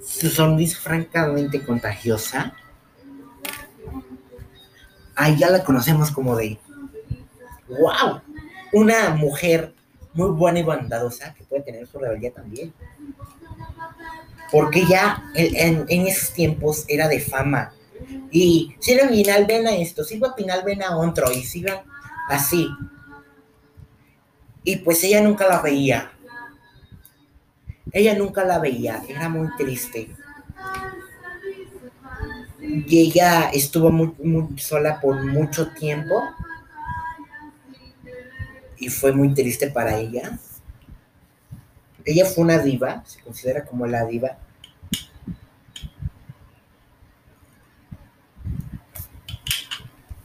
su 0.00 0.30
sonrisa 0.30 0.78
francamente 0.78 1.64
contagiosa. 1.64 2.54
Ahí 5.16 5.36
ya 5.38 5.50
la 5.50 5.64
conocemos 5.64 6.10
como 6.10 6.36
de, 6.36 6.58
wow, 7.68 8.20
una 8.72 9.10
mujer 9.10 9.74
muy 10.14 10.30
buena 10.30 10.60
y 10.60 10.62
bondadosa, 10.62 11.34
que 11.34 11.44
puede 11.44 11.62
tener 11.62 11.86
su 11.86 11.98
rebeldía 11.98 12.32
también. 12.32 12.72
Porque 14.50 14.86
ya 14.86 15.22
en, 15.34 16.06
esos 16.06 16.32
tiempos 16.32 16.84
era 16.88 17.08
de 17.08 17.20
fama. 17.20 17.72
Y 18.30 18.74
Silvia 18.78 19.08
Pinal 19.08 19.44
ven 19.46 19.66
a 19.66 19.74
esto, 19.74 20.04
Silvia 20.04 20.34
Pinal 20.36 20.62
ven 20.64 20.82
a 20.82 20.96
otro, 20.96 21.30
y 21.32 21.42
sigan 21.42 21.78
así. 22.28 22.68
Y 24.62 24.76
pues 24.76 25.02
ella 25.04 25.20
nunca 25.20 25.46
la 25.48 25.60
veía. 25.60 26.12
Ella 27.92 28.14
nunca 28.14 28.44
la 28.44 28.58
veía, 28.58 29.02
era 29.08 29.28
muy 29.28 29.48
triste. 29.56 30.10
Y 32.60 33.00
ella 33.00 33.50
estuvo 33.52 33.90
muy 33.90 34.58
sola 34.58 35.00
por 35.00 35.22
mucho 35.24 35.68
tiempo 35.68 36.22
y 38.78 38.88
fue 38.88 39.12
muy 39.12 39.34
triste 39.34 39.70
para 39.70 39.96
ella. 39.98 40.38
Ella 42.04 42.26
fue 42.26 42.44
una 42.44 42.58
diva, 42.58 43.02
se 43.06 43.20
considera 43.22 43.64
como 43.64 43.86
la 43.86 44.04
diva. 44.04 44.38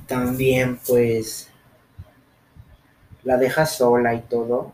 También 0.08 0.80
pues 0.88 1.50
la 3.24 3.38
deja 3.38 3.66
sola 3.66 4.14
y 4.16 4.22
todo. 4.22 4.74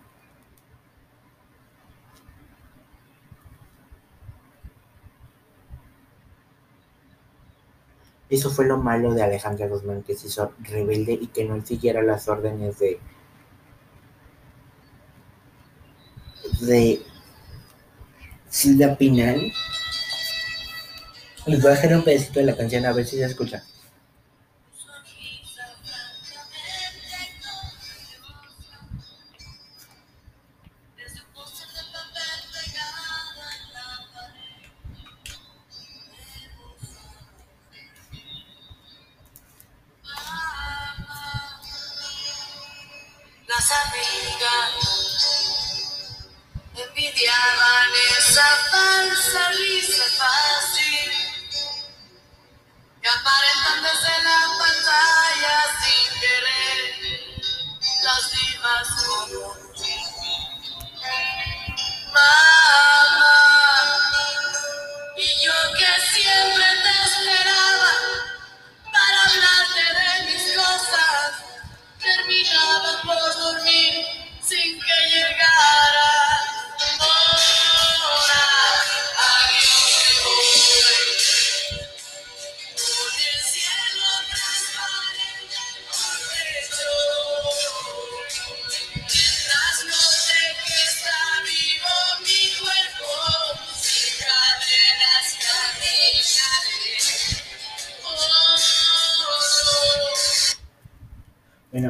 Eso 8.30 8.50
fue 8.50 8.66
lo 8.66 8.78
malo 8.78 9.14
de 9.14 9.22
Alejandra 9.24 9.68
Guzmán, 9.68 10.04
que 10.04 10.16
se 10.16 10.28
hizo 10.28 10.52
rebelde 10.60 11.14
y 11.14 11.28
que 11.28 11.46
no 11.46 11.64
siguiera 11.66 12.02
las 12.02 12.28
órdenes 12.28 12.80
de. 12.80 13.00
De. 16.60 17.02
Silvia 18.50 18.98
Pinal. 18.98 19.52
Les 21.46 21.62
voy 21.62 21.72
a 21.72 21.76
dejar 21.76 21.96
un 21.96 22.04
pedacito 22.04 22.40
de 22.40 22.46
la 22.46 22.56
canción 22.56 22.86
a 22.86 22.94
ver 22.94 23.06
si 23.06 23.18
se 23.18 23.26
escucha. 23.26 23.64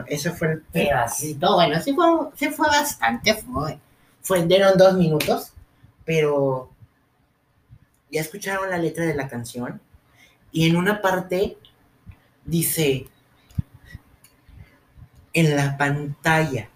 Eso 0.08 0.34
fue 0.34 0.54
el 0.54 0.62
pedacito. 0.62 1.56
Bueno, 1.56 1.82
sí 1.82 1.94
fue, 1.94 2.06
sí 2.36 2.50
fue 2.50 2.68
bastante. 2.68 3.34
Fue, 3.36 3.80
fueron 4.22 4.78
dos 4.78 4.94
minutos, 4.96 5.54
pero 6.04 6.70
ya 8.12 8.22
escucharon 8.22 8.70
la 8.70 8.78
letra 8.78 9.06
de 9.06 9.16
la 9.16 9.28
canción. 9.28 9.82
Y 10.52 10.70
en 10.70 10.76
una 10.76 11.02
parte 11.02 11.58
dice: 12.46 13.08
En 15.34 15.56
la 15.56 15.78
pantalla. 15.78 16.70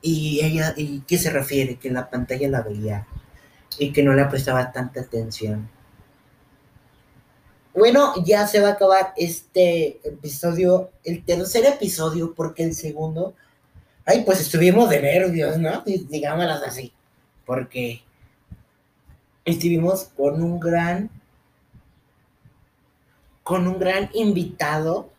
Y 0.00 0.40
ella, 0.42 0.74
¿y 0.76 1.00
qué 1.02 1.16
se 1.16 1.30
refiere? 1.30 1.76
Que 1.76 1.88
en 1.88 1.94
la 1.94 2.10
pantalla 2.10 2.48
la 2.48 2.62
veía 2.62 3.06
y 3.78 3.92
que 3.92 4.02
no 4.02 4.12
le 4.12 4.24
prestaba 4.26 4.72
tanta 4.72 5.00
atención. 5.00 5.68
Bueno, 7.74 8.12
ya 8.24 8.46
se 8.46 8.60
va 8.60 8.68
a 8.68 8.72
acabar 8.72 9.14
este 9.16 9.98
episodio, 10.06 10.90
el 11.04 11.24
tercer 11.24 11.64
episodio, 11.64 12.34
porque 12.34 12.64
el 12.64 12.74
segundo, 12.74 13.34
ay, 14.04 14.24
pues 14.26 14.40
estuvimos 14.40 14.90
de 14.90 15.00
nervios, 15.00 15.56
¿no? 15.58 15.80
Di- 15.82 16.06
Digámoslo 16.10 16.52
así, 16.66 16.92
porque 17.46 18.02
estuvimos 19.46 20.04
con 20.14 20.42
un 20.42 20.60
gran, 20.60 21.10
con 23.42 23.66
un 23.66 23.78
gran 23.78 24.10
invitado, 24.12 25.10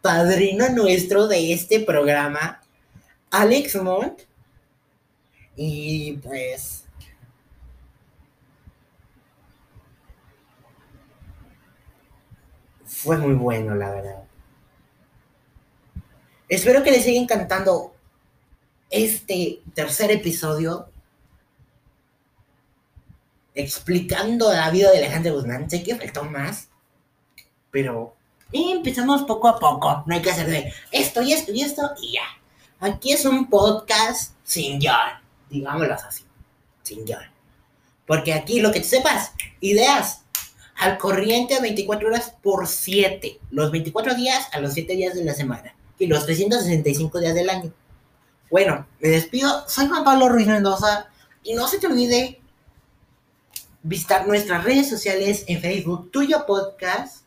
padrino 0.00 0.68
nuestro 0.70 1.26
de 1.28 1.52
este 1.52 1.80
programa, 1.80 2.62
Alex 3.30 3.76
Montt, 3.82 4.22
y 5.56 6.12
pues 6.18 6.85
fue 13.06 13.18
muy 13.18 13.34
bueno, 13.34 13.76
la 13.76 13.90
verdad. 13.90 14.24
Espero 16.48 16.82
que 16.82 16.90
les 16.90 17.04
siga 17.04 17.20
encantando 17.20 17.94
este 18.90 19.62
tercer 19.74 20.10
episodio 20.10 20.88
explicando 23.54 24.52
la 24.52 24.70
vida 24.70 24.90
de 24.90 24.98
Alejandro 24.98 25.34
Guzmán. 25.34 25.70
Sé 25.70 25.84
que 25.84 25.94
faltó 25.94 26.24
más, 26.24 26.68
pero 27.70 28.16
empezamos 28.52 29.22
poco 29.22 29.48
a 29.48 29.58
poco. 29.58 30.02
No 30.06 30.14
hay 30.14 30.20
que 30.20 30.32
hacer 30.32 30.48
de 30.48 30.72
esto 30.90 31.22
y 31.22 31.32
esto 31.32 31.52
y 31.52 31.62
esto 31.62 31.92
y 32.02 32.14
ya. 32.14 32.26
Aquí 32.80 33.12
es 33.12 33.24
un 33.24 33.48
podcast 33.48 34.34
sin 34.42 34.80
John, 34.82 35.22
digámoslo 35.48 35.94
así, 35.94 36.24
sin 36.82 37.04
John. 37.06 37.24
Porque 38.04 38.34
aquí 38.34 38.60
lo 38.60 38.72
que 38.72 38.82
sepas, 38.82 39.32
ideas 39.60 40.22
al 40.76 40.98
corriente 40.98 41.60
24 41.60 42.08
horas 42.08 42.34
por 42.42 42.66
7. 42.66 43.40
Los 43.50 43.70
24 43.70 44.14
días 44.14 44.48
a 44.52 44.60
los 44.60 44.74
7 44.74 44.94
días 44.94 45.14
de 45.14 45.24
la 45.24 45.34
semana. 45.34 45.74
Y 45.98 46.06
los 46.06 46.26
365 46.26 47.20
días 47.20 47.34
del 47.34 47.48
año. 47.48 47.72
Bueno, 48.50 48.86
me 49.00 49.08
despido. 49.08 49.66
Soy 49.68 49.86
Juan 49.86 50.04
Pablo 50.04 50.28
Ruiz 50.28 50.46
Mendoza. 50.46 51.08
Y 51.42 51.54
no 51.54 51.66
se 51.68 51.78
te 51.78 51.86
olvide 51.86 52.40
visitar 53.82 54.26
nuestras 54.26 54.64
redes 54.64 54.88
sociales 54.88 55.44
en 55.46 55.60
Facebook, 55.60 56.10
Tuyo 56.10 56.44
Podcast. 56.46 57.24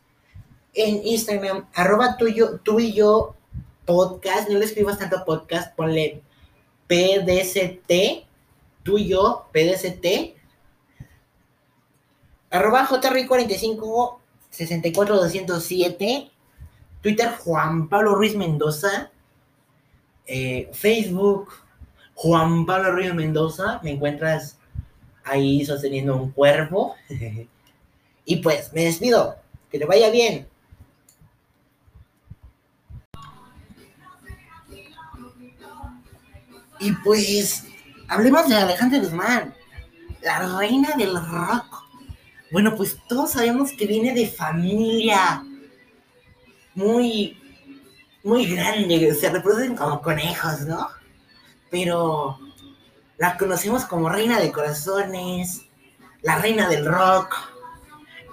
En 0.72 1.04
Instagram, 1.04 1.66
arroba 1.74 2.16
tuyo, 2.16 2.60
tú 2.62 2.78
y 2.78 2.92
yo 2.92 3.34
podcast. 3.86 4.48
No 4.48 4.58
le 4.58 4.64
escribas 4.64 4.98
tanto 4.98 5.24
podcast, 5.24 5.74
ponle 5.74 6.22
PDCT, 6.86 8.24
tú 8.84 8.98
y 8.98 9.08
yo, 9.08 9.48
PDCT 9.52 10.39
arroba 12.50 12.86
jri45 12.86 14.18
64207 14.50 16.30
Twitter 17.00 17.30
Juan 17.38 17.88
Pablo 17.88 18.14
Ruiz 18.14 18.36
Mendoza. 18.36 19.10
Eh, 20.26 20.68
Facebook 20.72 21.52
Juan 22.14 22.66
Pablo 22.66 22.92
Ruiz 22.92 23.14
Mendoza. 23.14 23.80
Me 23.82 23.92
encuentras 23.92 24.58
ahí 25.24 25.64
sosteniendo 25.64 26.16
un 26.16 26.30
cuervo. 26.30 26.96
Y 28.26 28.36
pues 28.36 28.72
me 28.72 28.84
despido. 28.84 29.34
Que 29.72 29.78
te 29.78 29.86
vaya 29.86 30.08
bien. 30.10 30.46
Y 36.78 36.92
pues 37.02 37.64
hablemos 38.06 38.48
de 38.48 38.54
Alejandra 38.54 39.00
Guzmán 39.00 39.54
la 40.22 40.58
reina 40.58 40.90
del 40.96 41.14
rock 41.14 41.89
bueno, 42.50 42.74
pues 42.76 42.98
todos 43.08 43.32
sabemos 43.32 43.72
que 43.72 43.86
viene 43.86 44.12
de 44.12 44.26
familia 44.28 45.44
muy, 46.74 47.38
muy 48.24 48.46
grande, 48.46 49.14
se 49.14 49.30
reproducen 49.30 49.76
como 49.76 50.02
conejos, 50.02 50.62
¿no? 50.62 50.88
Pero 51.70 52.38
la 53.18 53.36
conocemos 53.36 53.84
como 53.84 54.08
reina 54.08 54.40
de 54.40 54.50
corazones, 54.50 55.66
la 56.22 56.38
reina 56.38 56.68
del 56.68 56.86
rock. 56.86 57.36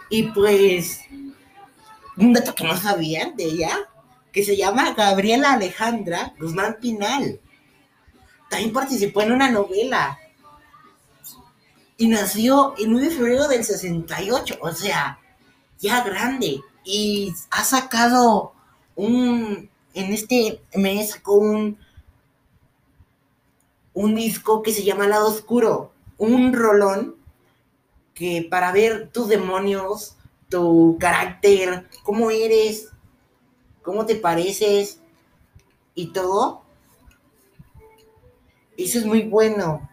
Y 0.09 0.23
pues, 0.31 1.01
un 2.15 2.33
dato 2.33 2.55
que 2.55 2.63
no 2.63 2.75
sabían 2.77 3.35
de 3.35 3.43
ella, 3.43 3.89
que 4.31 4.43
se 4.43 4.55
llama 4.55 4.93
Gabriela 4.93 5.53
Alejandra 5.53 6.33
Guzmán 6.39 6.77
Pinal. 6.81 7.39
También 8.49 8.73
participó 8.73 9.21
en 9.21 9.33
una 9.33 9.51
novela 9.51 10.17
y 11.97 12.07
nació 12.07 12.75
el 12.77 12.91
9 12.91 13.09
de 13.09 13.15
febrero 13.15 13.47
del 13.47 13.63
68, 13.63 14.59
o 14.61 14.71
sea, 14.71 15.19
ya 15.79 16.03
grande. 16.03 16.61
Y 16.83 17.33
ha 17.49 17.63
sacado 17.63 18.53
un, 18.95 19.69
en 19.93 20.13
este 20.13 20.61
mes 20.75 21.11
sacó 21.11 21.33
un, 21.33 21.77
un 23.93 24.15
disco 24.15 24.61
que 24.61 24.71
se 24.71 24.83
llama 24.83 25.07
Lado 25.07 25.27
Oscuro, 25.27 25.91
un 26.17 26.53
rolón 26.53 27.15
que 28.13 28.47
para 28.49 28.71
ver 28.71 29.09
tus 29.11 29.27
demonios, 29.27 30.15
tu 30.49 30.97
carácter, 30.99 31.89
cómo 32.03 32.31
eres, 32.31 32.91
cómo 33.81 34.05
te 34.05 34.15
pareces 34.15 34.99
y 35.95 36.13
todo, 36.13 36.61
eso 38.77 38.99
es 38.99 39.05
muy 39.05 39.23
bueno. 39.23 39.89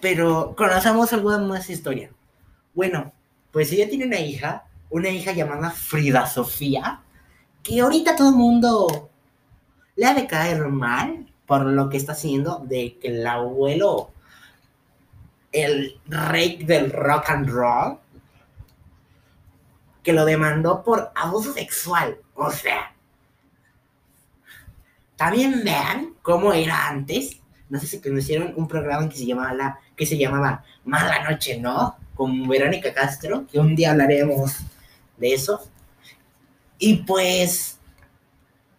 Pero 0.00 0.54
conocemos 0.56 1.12
alguna 1.12 1.38
más 1.38 1.68
historia. 1.68 2.10
Bueno, 2.74 3.12
pues 3.50 3.72
ella 3.72 3.88
tiene 3.88 4.06
una 4.06 4.20
hija, 4.20 4.64
una 4.88 5.08
hija 5.08 5.32
llamada 5.32 5.70
Frida 5.70 6.26
Sofía, 6.26 7.02
que 7.62 7.80
ahorita 7.80 8.16
todo 8.16 8.30
el 8.30 8.36
mundo 8.36 9.10
le 9.96 10.06
ha 10.06 10.14
de 10.14 10.26
caer 10.26 10.68
mal 10.68 11.26
por 11.46 11.66
lo 11.66 11.90
que 11.90 11.96
está 11.96 12.12
haciendo 12.12 12.62
de 12.64 12.96
que 12.98 13.08
el 13.08 13.26
abuelo, 13.26 14.12
el 15.52 16.00
rey 16.06 16.62
del 16.64 16.92
rock 16.92 17.30
and 17.30 17.48
roll, 17.48 17.98
que 20.02 20.12
lo 20.12 20.24
demandó 20.24 20.82
por 20.82 21.10
abuso 21.14 21.52
sexual. 21.52 22.18
O 22.34 22.50
sea, 22.50 22.94
también 25.16 25.62
vean 25.64 26.14
cómo 26.22 26.52
era 26.52 26.88
antes. 26.88 27.40
No 27.68 27.78
sé 27.78 27.86
si 27.86 28.00
conocieron 28.00 28.54
un 28.56 28.66
programa 28.66 29.08
que 29.08 29.16
se 29.16 29.26
llamaba, 29.26 29.52
la, 29.52 29.78
que 30.00 30.06
se 30.06 30.16
llamaba 30.16 30.64
Mala 30.86 31.30
Noche, 31.30 31.60
¿no? 31.60 31.94
Con 32.14 32.48
Verónica 32.48 32.94
Castro, 32.94 33.46
que 33.46 33.58
un 33.58 33.76
día 33.76 33.90
hablaremos 33.90 34.56
de 35.18 35.34
eso. 35.34 35.60
Y 36.78 37.02
pues, 37.02 37.76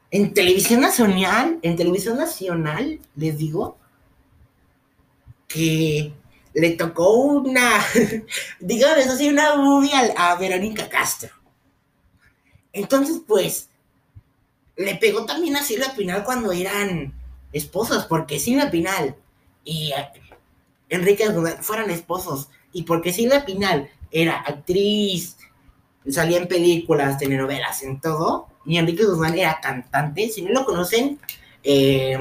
en 0.09 0.33
televisión 0.33 0.81
nacional, 0.81 1.59
en 1.61 1.75
televisión 1.75 2.17
nacional, 2.17 2.99
les 3.15 3.37
digo 3.37 3.77
que 5.47 6.11
le 6.55 6.71
tocó 6.71 7.13
una, 7.13 7.85
digamos 8.59 9.05
así, 9.05 9.29
una 9.29 9.53
movie 9.57 9.91
a, 10.17 10.35
Verónica 10.37 10.89
Castro. 10.89 11.29
Entonces, 12.73 13.21
pues, 13.27 13.69
le 14.75 14.95
pegó 14.95 15.27
también 15.27 15.55
a 15.55 15.61
Silvia 15.61 15.93
Pinal 15.95 16.23
cuando 16.23 16.51
eran 16.51 17.13
esposos, 17.53 18.05
porque 18.05 18.39
Silvia 18.39 18.71
Pinal 18.71 19.15
y 19.63 19.93
Enrique 20.91 21.27
Guzmán 21.27 21.57
fueran 21.61 21.89
esposos, 21.89 22.49
y 22.71 22.83
porque 22.83 23.11
Silvia 23.11 23.45
Pinal 23.45 23.89
era 24.11 24.41
actriz, 24.41 25.37
salía 26.07 26.37
en 26.37 26.47
películas, 26.47 27.17
telenovelas, 27.17 27.81
en 27.81 27.99
todo, 27.99 28.47
y 28.65 28.77
Enrique 28.77 29.05
Guzmán 29.05 29.37
era 29.37 29.59
cantante, 29.59 30.29
si 30.29 30.43
no 30.43 30.51
lo 30.51 30.65
conocen, 30.65 31.19
eh, 31.63 32.19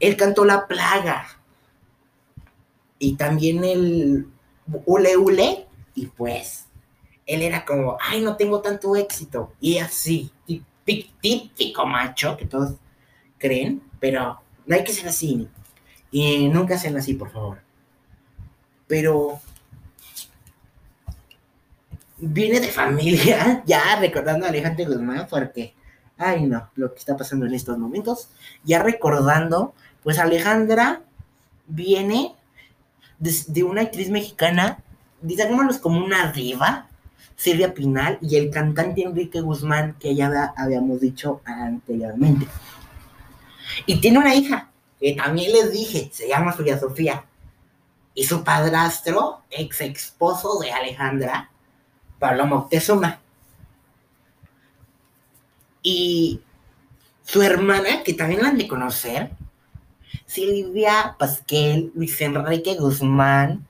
él 0.00 0.16
cantó 0.16 0.44
La 0.44 0.66
Plaga, 0.66 1.26
y 2.98 3.14
también 3.14 3.64
el 3.64 4.26
Ule 4.84 5.16
Ule, 5.16 5.66
y 5.94 6.06
pues, 6.06 6.66
él 7.26 7.42
era 7.42 7.64
como, 7.64 7.96
ay, 8.00 8.20
no 8.20 8.36
tengo 8.36 8.60
tanto 8.60 8.96
éxito, 8.96 9.52
y 9.60 9.78
así, 9.78 10.30
típico 11.20 11.86
macho 11.86 12.36
que 12.36 12.46
todos 12.46 12.74
creen, 13.38 13.82
pero 14.00 14.40
no 14.66 14.74
hay 14.74 14.84
que 14.84 14.92
ser 14.92 15.08
así. 15.08 15.48
Y 16.10 16.48
nunca 16.48 16.78
sean 16.78 16.96
así, 16.96 17.14
por 17.14 17.30
favor. 17.30 17.67
Pero 18.88 19.40
viene 22.18 22.60
de 22.60 22.68
familia, 22.68 23.62
ya 23.66 23.96
recordando 24.00 24.46
a 24.46 24.48
Alejandro 24.48 24.86
Guzmán, 24.86 25.26
porque, 25.30 25.74
ay 26.16 26.46
no, 26.46 26.68
lo 26.74 26.92
que 26.92 26.98
está 26.98 27.16
pasando 27.16 27.46
en 27.46 27.54
estos 27.54 27.78
momentos, 27.78 28.28
ya 28.64 28.82
recordando, 28.82 29.74
pues 30.02 30.18
Alejandra 30.18 31.02
viene 31.66 32.34
de, 33.18 33.62
una 33.62 33.82
actriz 33.82 34.10
mexicana, 34.10 34.82
digámoslo 35.22 35.80
como 35.80 36.04
una 36.04 36.32
diva, 36.32 36.86
Silvia 37.36 37.72
Pinal 37.72 38.18
y 38.20 38.36
el 38.36 38.50
cantante 38.50 39.02
Enrique 39.02 39.40
Guzmán, 39.40 39.94
que 40.00 40.14
ya 40.14 40.54
habíamos 40.56 41.00
dicho 41.00 41.40
anteriormente. 41.44 42.48
Y 43.86 44.00
tiene 44.00 44.18
una 44.18 44.34
hija, 44.34 44.70
que 44.98 45.14
también 45.14 45.52
les 45.52 45.72
dije, 45.72 46.10
se 46.12 46.28
llama 46.28 46.52
Frida 46.52 46.80
Sofía. 46.80 47.24
Y 48.18 48.24
su 48.24 48.42
padrastro, 48.42 49.44
ex 49.48 49.80
esposo 49.80 50.58
de 50.58 50.72
Alejandra, 50.72 51.52
Pablo 52.18 52.46
Moctezuma. 52.46 53.20
Y 55.84 56.42
su 57.22 57.42
hermana, 57.42 58.02
que 58.02 58.14
también 58.14 58.42
la 58.42 58.48
han 58.48 58.58
de 58.58 58.66
conocer, 58.66 59.30
Silvia 60.26 61.14
Pasquel, 61.16 61.92
Luis 61.94 62.20
Enrique 62.20 62.74
Guzmán, 62.74 63.68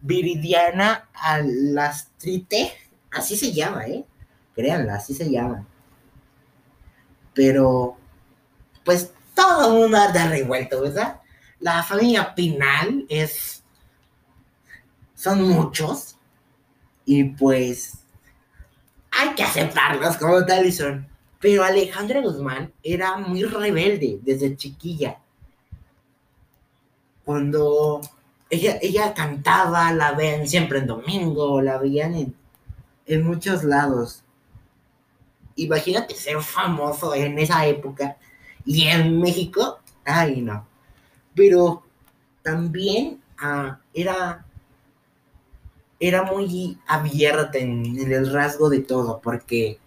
Viridiana 0.00 1.08
Alastrite, 1.12 2.72
Así 3.10 3.36
se 3.36 3.52
llama, 3.52 3.88
¿eh? 3.88 4.04
Créanla, 4.54 4.94
así 4.94 5.14
se 5.14 5.28
llama. 5.28 5.66
Pero, 7.34 7.96
pues 8.84 9.12
todo 9.34 9.72
el 9.72 9.80
mundo 9.80 9.96
anda 9.96 10.28
revuelto, 10.28 10.80
¿verdad? 10.80 11.20
La 11.58 11.82
familia 11.82 12.36
Pinal 12.36 13.04
es. 13.08 13.59
Son 15.20 15.42
muchos. 15.42 16.16
Y 17.04 17.24
pues. 17.24 17.98
Hay 19.10 19.34
que 19.34 19.42
aceptarlos 19.42 20.16
como 20.16 20.44
tal 20.46 20.66
y 20.66 20.72
son. 20.72 21.06
Pero 21.40 21.64
Alejandra 21.64 22.20
Guzmán 22.20 22.72
era 22.82 23.16
muy 23.16 23.42
rebelde 23.44 24.20
desde 24.22 24.56
chiquilla. 24.56 25.18
Cuando 27.24 28.00
ella, 28.48 28.78
ella 28.80 29.12
cantaba, 29.14 29.92
la 29.92 30.12
ven 30.12 30.46
siempre 30.46 30.78
en 30.78 30.86
domingo, 30.86 31.60
la 31.60 31.78
veían 31.78 32.14
en 32.14 32.40
en 33.10 33.26
muchos 33.26 33.64
lados. 33.64 34.22
Imagínate 35.56 36.14
ser 36.14 36.40
famoso 36.40 37.12
en 37.14 37.38
esa 37.38 37.66
época 37.66 38.16
y 38.64 38.86
en 38.86 39.20
México, 39.20 39.80
ay 40.04 40.40
no. 40.40 40.64
Pero 41.34 41.82
también 42.42 43.20
ah, 43.38 43.80
era, 43.92 44.44
era 46.00 46.22
muy 46.22 46.78
abierta 46.86 47.58
en, 47.58 47.98
el 47.98 48.32
rasgo 48.32 48.70
de 48.70 48.80
todo, 48.80 49.20
porque 49.22 49.78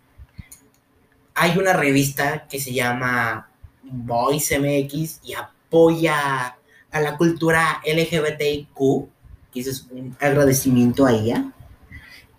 hay 1.34 1.58
una 1.58 1.74
revista 1.74 2.48
que 2.48 2.60
se 2.60 2.72
llama 2.72 3.50
Voice 3.82 4.60
MX 4.60 5.22
y 5.24 5.34
apoya 5.34 6.56
a 6.92 7.02
la 7.02 7.18
cultura 7.18 7.82
LGBTIQ, 7.84 9.10
que 9.52 9.60
es 9.60 9.88
un 9.90 10.16
agradecimiento 10.20 11.08
a 11.08 11.14
ella. 11.14 11.52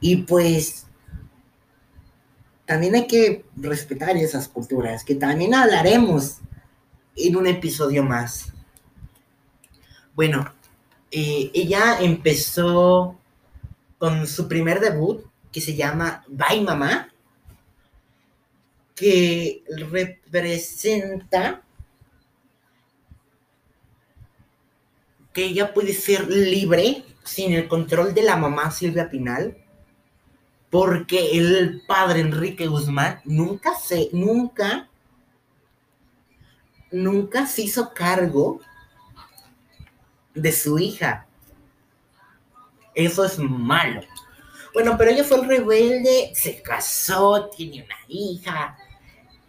Y 0.00 0.18
pues 0.18 0.86
también 2.64 2.94
hay 2.94 3.08
que 3.08 3.44
respetar 3.56 4.16
esas 4.16 4.46
culturas, 4.46 5.02
que 5.02 5.16
también 5.16 5.52
hablaremos 5.52 6.38
en 7.16 7.36
un 7.36 7.48
episodio 7.48 8.04
más. 8.04 8.52
Bueno, 10.14 10.48
eh, 11.10 11.50
ella 11.52 11.98
empezó 12.00 13.18
con 13.98 14.26
su 14.26 14.48
primer 14.48 14.80
debut, 14.80 15.24
que 15.52 15.60
se 15.60 15.74
llama 15.74 16.24
Bye 16.28 16.62
Mamá, 16.62 17.12
que 18.94 19.64
representa 19.68 21.62
que 25.32 25.46
ella 25.46 25.74
puede 25.74 25.92
ser 25.92 26.28
libre 26.28 27.04
sin 27.24 27.52
el 27.52 27.66
control 27.66 28.14
de 28.14 28.22
la 28.22 28.36
mamá 28.36 28.70
Silvia 28.70 29.10
Pinal 29.10 29.56
porque 30.74 31.38
el 31.38 31.82
padre 31.86 32.18
Enrique 32.18 32.66
Guzmán 32.66 33.20
nunca 33.24 33.76
se, 33.76 34.08
nunca, 34.12 34.88
nunca 36.90 37.46
se 37.46 37.62
hizo 37.62 37.94
cargo 37.94 38.60
de 40.34 40.50
su 40.50 40.80
hija. 40.80 41.28
Eso 42.94 43.24
es 43.24 43.38
malo. 43.38 44.02
Bueno, 44.72 44.96
pero 44.98 45.10
ella 45.10 45.24
fue 45.24 45.38
el 45.38 45.48
rebelde, 45.48 46.32
se 46.34 46.60
casó, 46.62 47.48
tiene 47.56 47.84
una 47.84 47.96
hija. 48.08 48.76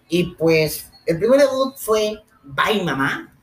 Y 0.08 0.36
pues 0.36 0.92
el 1.06 1.18
primer 1.18 1.40
debut 1.40 1.76
fue 1.78 2.22
Bye 2.44 2.84
Mamá, 2.84 3.34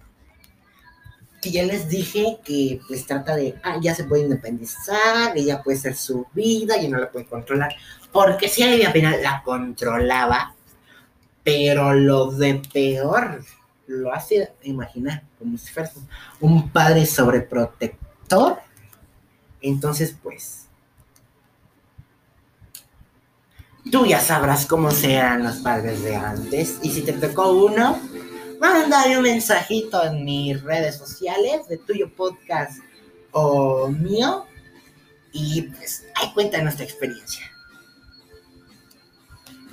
que 1.41 1.51
ya 1.51 1.65
les 1.65 1.88
dije 1.88 2.38
que 2.45 2.81
pues 2.87 3.05
trata 3.05 3.35
de, 3.35 3.57
ah, 3.65 3.79
ya 3.81 3.95
se 3.95 4.05
puede 4.05 4.23
independizar, 4.23 5.37
ella 5.37 5.61
puede 5.62 5.77
ser 5.77 5.97
su 5.97 6.27
vida, 6.33 6.81
y 6.81 6.88
no 6.88 6.99
la 6.99 7.11
puede 7.11 7.27
controlar, 7.27 7.75
porque 8.12 8.49
si 8.49 8.62
ella 8.62 8.91
apenas 8.91 9.21
la 9.21 9.43
controlaba, 9.43 10.55
pero 11.43 11.93
lo 11.95 12.31
de 12.31 12.62
peor 12.73 13.45
lo 13.88 14.12
hace 14.12 14.53
imaginar 14.62 15.25
como 15.38 15.59
si 15.59 15.73
fuera 15.73 15.91
un 16.41 16.71
padre 16.71 17.05
sobreprotector. 17.05 18.59
Entonces, 19.62 20.16
pues, 20.22 20.62
Tú 23.90 24.07
ya 24.07 24.20
sabrás 24.20 24.66
cómo 24.66 24.92
sean 24.92 25.42
los 25.42 25.57
padres 25.57 26.03
de 26.03 26.14
antes. 26.14 26.79
Y 26.83 26.90
si 26.90 27.03
te 27.03 27.12
tocó 27.14 27.53
uno, 27.53 28.01
mándame 28.61 29.16
un 29.16 29.25
mensajito 29.25 30.05
en 30.05 30.25
mis 30.25 30.62
redes 30.62 30.96
sociales 30.96 31.66
de 31.68 31.79
tuyo 31.79 32.09
podcast 32.14 32.79
o 33.33 33.88
mío. 33.88 34.46
Y 35.33 35.62
pues 35.62 36.07
ahí 36.14 36.33
cuenta 36.33 36.62
nuestra 36.62 36.85
experiencia. 36.85 37.51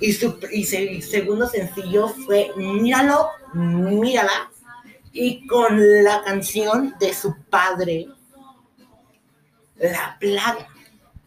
Y 0.00 0.12
su 0.12 0.38
segundo 1.08 1.46
sencillo 1.46 2.08
fue 2.08 2.50
Míralo, 2.56 3.28
mírala. 3.54 4.50
Y 5.12 5.46
con 5.46 6.02
la 6.02 6.22
canción 6.24 6.94
de 6.98 7.14
su 7.14 7.36
padre, 7.48 8.08
La 9.80 10.16
Plaga. 10.20 10.68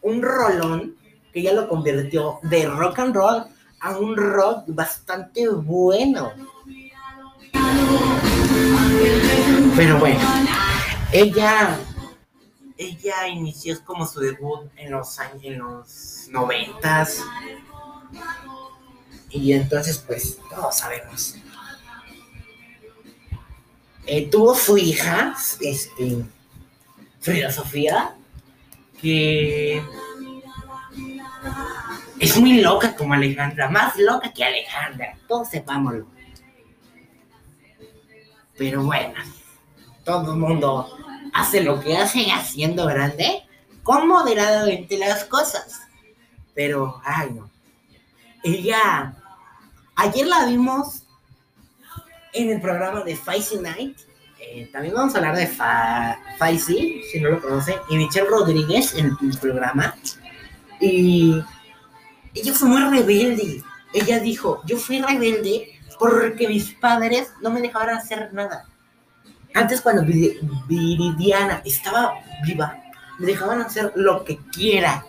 Un 0.02 0.22
rolón 0.22 0.96
que 1.32 1.42
ya 1.42 1.52
lo 1.52 1.68
convirtió 1.68 2.38
de 2.42 2.66
rock 2.66 2.98
and 3.00 3.14
roll 3.14 3.44
a 3.80 3.98
un 3.98 4.16
rock 4.16 4.64
bastante 4.68 5.48
bueno. 5.48 6.32
Pero 9.76 9.98
bueno, 9.98 10.20
ella, 11.12 11.78
ella 12.78 13.28
inició 13.28 13.84
como 13.84 14.06
su 14.06 14.20
debut 14.20 14.70
en 14.76 14.92
los 14.92 15.18
años, 15.18 15.44
en 15.44 15.58
los 15.58 16.28
noventas. 16.30 17.20
Y 19.30 19.52
entonces, 19.52 19.98
pues, 19.98 20.38
todos 20.48 20.76
sabemos. 20.76 21.34
Eh, 24.06 24.28
tuvo 24.30 24.54
su 24.54 24.78
hija, 24.78 25.34
este, 25.60 26.24
Frida 27.20 27.50
Sofía, 27.50 28.14
es 32.18 32.36
muy 32.38 32.60
loca 32.60 32.96
como 32.96 33.14
Alejandra, 33.14 33.68
más 33.68 33.96
loca 33.96 34.32
que 34.32 34.44
Alejandra, 34.44 35.16
todos 35.28 35.48
sepámoslo. 35.48 36.06
Pero 38.56 38.84
bueno, 38.84 39.14
todo 40.04 40.32
el 40.32 40.38
mundo 40.38 40.96
hace 41.32 41.62
lo 41.62 41.80
que 41.80 41.96
hace 41.96 42.30
haciendo 42.30 42.86
grande, 42.86 43.42
con 43.82 44.08
moderadamente 44.08 44.96
las 44.96 45.24
cosas. 45.24 45.82
Pero, 46.54 47.00
ay 47.04 47.30
no. 47.32 47.50
Ella, 48.44 49.14
ayer 49.96 50.26
la 50.26 50.46
vimos 50.46 51.02
en 52.32 52.50
el 52.50 52.60
programa 52.60 53.00
de 53.02 53.16
Faisy 53.16 53.58
Night. 53.58 53.98
Eh, 54.46 54.68
también 54.72 54.94
vamos 54.94 55.14
a 55.14 55.18
hablar 55.18 55.36
de 55.36 55.46
Fa 55.46 56.18
Faisy, 56.38 57.02
si 57.10 57.20
no 57.20 57.30
lo 57.30 57.40
conocen, 57.40 57.76
y 57.88 57.96
Michelle 57.96 58.28
Rodríguez 58.28 58.94
en 58.94 59.16
el 59.20 59.38
programa. 59.38 59.94
Y 60.80 61.42
ella 62.34 62.52
fue 62.52 62.68
muy 62.68 62.82
rebelde. 62.98 63.62
Ella 63.92 64.18
dijo, 64.20 64.60
yo 64.66 64.76
fui 64.76 65.00
rebelde 65.00 65.78
porque 65.98 66.48
mis 66.48 66.72
padres 66.74 67.32
no 67.40 67.50
me 67.50 67.60
dejaban 67.60 67.90
hacer 67.90 68.32
nada. 68.32 68.66
Antes 69.54 69.80
cuando 69.80 70.02
Viri- 70.02 70.38
Viridiana 70.66 71.62
estaba 71.64 72.14
viva, 72.44 72.76
me 73.18 73.26
dejaban 73.26 73.62
hacer 73.62 73.92
lo 73.94 74.24
que 74.24 74.38
quiera. 74.52 75.04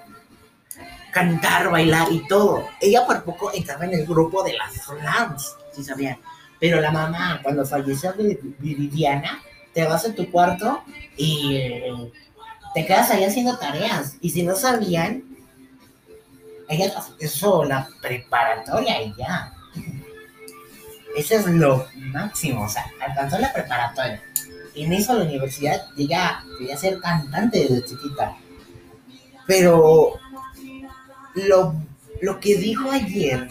Cantar, 1.12 1.72
bailar 1.72 2.12
y 2.12 2.28
todo. 2.28 2.68
Ella 2.82 3.06
por 3.06 3.24
poco 3.24 3.52
entraba 3.54 3.86
en 3.86 3.94
el 3.94 4.06
grupo 4.06 4.44
de 4.44 4.54
las 4.54 4.74
Slams, 4.74 5.56
si 5.74 5.84
sabían. 5.84 6.18
Pero 6.66 6.82
la 6.82 6.92
mamá, 6.92 7.40
cuando 7.44 7.64
falleció 7.64 8.12
Vi- 8.18 8.40
Viridiana, 8.58 9.40
te 9.74 9.86
vas 9.86 10.04
a 10.06 10.16
tu 10.16 10.32
cuarto 10.32 10.84
y 11.16 11.56
eh, 11.58 12.12
te 12.74 12.86
quedas 12.88 13.12
ahí 13.12 13.24
haciendo 13.24 13.56
tareas. 13.58 14.18
Y 14.20 14.32
si 14.32 14.42
no 14.42 14.56
sabían, 14.56 15.24
ella 16.68 16.92
hizo 17.20 17.64
la 17.66 17.88
preparatoria 18.02 19.00
y 19.04 19.14
ya. 19.16 19.54
Eso 21.16 21.36
es 21.36 21.46
lo 21.46 21.88
máximo, 21.98 22.64
o 22.64 22.70
sea, 22.70 22.86
alcanzó 23.00 23.38
la 23.38 23.54
preparatoria. 23.54 24.22
Y 24.74 24.88
no 24.88 24.96
hizo 24.96 25.14
la 25.14 25.24
universidad, 25.26 25.86
ella 25.98 26.44
quería 26.58 26.76
ser 26.78 27.00
cantante 27.00 27.60
desde 27.60 27.86
chiquita. 27.86 28.36
Pero 29.46 30.20
lo, 31.36 31.76
lo 32.22 32.40
que 32.40 32.58
dijo 32.58 32.90
ayer 32.92 33.48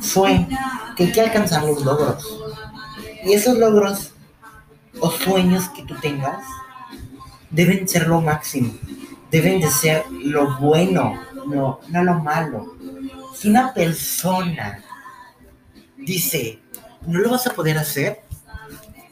fue 0.00 0.46
que 0.96 1.04
hay 1.04 1.12
que 1.12 1.20
alcanzar 1.20 1.64
los 1.64 1.84
logros. 1.84 2.38
Y 3.24 3.32
esos 3.32 3.56
logros 3.58 4.12
o 5.00 5.10
sueños 5.10 5.68
que 5.70 5.82
tú 5.82 5.94
tengas 6.00 6.44
deben 7.50 7.88
ser 7.88 8.08
lo 8.08 8.20
máximo. 8.20 8.74
Deben 9.30 9.60
de 9.60 9.70
ser 9.70 10.04
lo 10.10 10.58
bueno, 10.58 11.18
no, 11.46 11.80
no 11.88 12.04
lo 12.04 12.14
malo. 12.14 12.74
Si 13.34 13.48
una 13.48 13.72
persona 13.72 14.82
dice, 15.96 16.60
no 17.06 17.20
lo 17.20 17.30
vas 17.30 17.46
a 17.46 17.54
poder 17.54 17.78
hacer, 17.78 18.22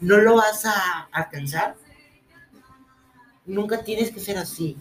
no 0.00 0.18
lo 0.18 0.36
vas 0.36 0.64
a 0.64 1.08
alcanzar, 1.12 1.76
nunca 3.46 3.82
tienes 3.82 4.10
que 4.10 4.20
ser 4.20 4.38
así. 4.38 4.76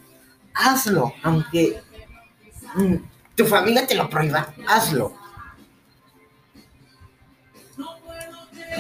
Hazlo, 0.54 1.13
aunque 1.24 1.82
mm, 2.76 2.96
tu 3.36 3.46
familia 3.46 3.88
te 3.88 3.96
lo 3.96 4.10
prohíba, 4.10 4.54
hazlo. 4.68 5.18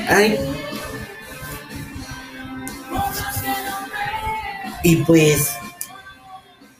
Ay. 0.09 0.37
Y 4.83 4.95
pues, 5.03 5.55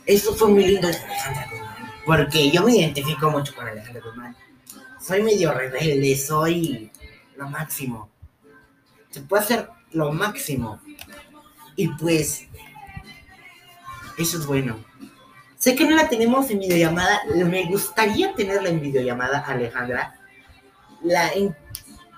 eso 0.06 0.34
fue 0.36 0.50
muy 0.50 0.66
lindo 0.66 0.88
Alejandra 0.88 1.48
Guzmán, 1.52 1.92
porque 2.06 2.50
yo 2.50 2.64
me 2.64 2.76
identifico 2.76 3.30
mucho 3.30 3.54
con 3.56 3.68
Alejandra 3.68 4.02
Guzmán. 4.04 4.36
Soy 5.00 5.22
medio 5.22 5.54
rebelde, 5.54 6.16
soy 6.16 6.92
lo 7.38 7.50
máximo. 7.50 8.10
Se 9.12 9.22
puede 9.22 9.44
hacer 9.44 9.70
lo 9.92 10.12
máximo. 10.12 10.80
Y 11.76 11.88
pues, 11.90 12.48
eso 14.18 14.38
es 14.40 14.46
bueno. 14.46 14.78
Sé 15.58 15.76
que 15.76 15.86
no 15.86 15.96
la 15.96 16.08
tenemos 16.08 16.50
en 16.52 16.60
videollamada, 16.60 17.22
me 17.36 17.66
gustaría 17.66 18.34
tenerla 18.34 18.70
en 18.70 18.82
videollamada, 18.82 19.40
Alejandra. 19.40 20.16
La, 21.04 21.30
en- 21.34 21.56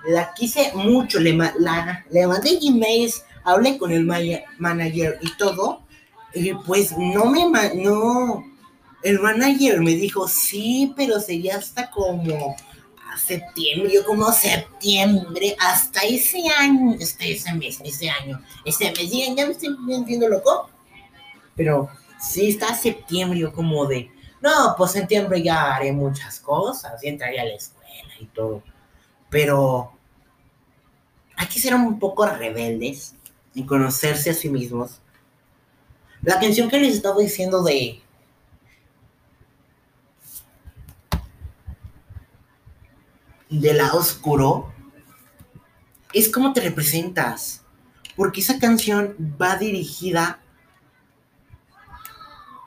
la 0.06 0.32
quise 0.34 0.72
mucho, 0.74 1.18
le, 1.20 1.32
le 1.32 2.26
mandé 2.26 2.58
emails, 2.62 3.24
hablé 3.44 3.78
con 3.78 3.92
el 3.92 4.04
manager 4.04 5.18
y 5.20 5.36
todo. 5.36 5.82
Y 6.34 6.54
pues 6.54 6.96
no 6.96 7.26
me, 7.26 7.74
no, 7.74 8.44
el 9.02 9.20
manager 9.20 9.80
me 9.80 9.94
dijo, 9.94 10.28
sí, 10.28 10.92
pero 10.96 11.20
sería 11.20 11.56
hasta 11.56 11.90
como 11.90 12.56
septiembre, 13.18 13.92
yo 13.92 14.04
como 14.04 14.32
septiembre, 14.32 15.56
hasta 15.60 16.00
ese 16.00 16.42
año, 16.58 16.96
hasta 17.00 17.24
ese 17.24 17.52
mes, 17.54 17.80
ese 17.84 18.08
año, 18.08 18.40
ese 18.64 18.90
mes, 18.90 19.10
ya, 19.10 19.34
ya 19.34 19.46
me 19.46 19.52
estoy 19.52 19.76
viendo 20.06 20.28
loco, 20.28 20.70
pero 21.54 21.90
sí 22.20 22.48
está 22.48 22.74
septiembre, 22.74 23.40
yo 23.40 23.52
como 23.52 23.86
de, 23.86 24.10
no, 24.40 24.74
pues 24.76 24.92
septiembre 24.92 25.42
ya 25.42 25.74
haré 25.74 25.92
muchas 25.92 26.40
cosas, 26.40 27.00
ya 27.02 27.10
entraré 27.10 27.40
a 27.40 27.44
la 27.44 27.54
escuela 27.54 28.14
y 28.18 28.26
todo, 28.26 28.62
pero 29.32 29.90
hay 31.36 31.46
que 31.48 31.58
ser 31.58 31.74
un 31.74 31.98
poco 31.98 32.26
rebeldes 32.26 33.14
y 33.54 33.64
conocerse 33.64 34.28
a 34.28 34.34
sí 34.34 34.50
mismos. 34.50 35.00
La 36.20 36.38
canción 36.38 36.68
que 36.68 36.78
les 36.78 36.94
estaba 36.94 37.18
diciendo 37.18 37.64
de 37.64 37.98
de 43.48 43.74
la 43.74 43.92
oscuro 43.94 44.70
es 46.12 46.30
como 46.30 46.52
te 46.52 46.60
representas. 46.60 47.64
Porque 48.16 48.42
esa 48.42 48.58
canción 48.58 49.16
va 49.40 49.56
dirigida 49.56 50.42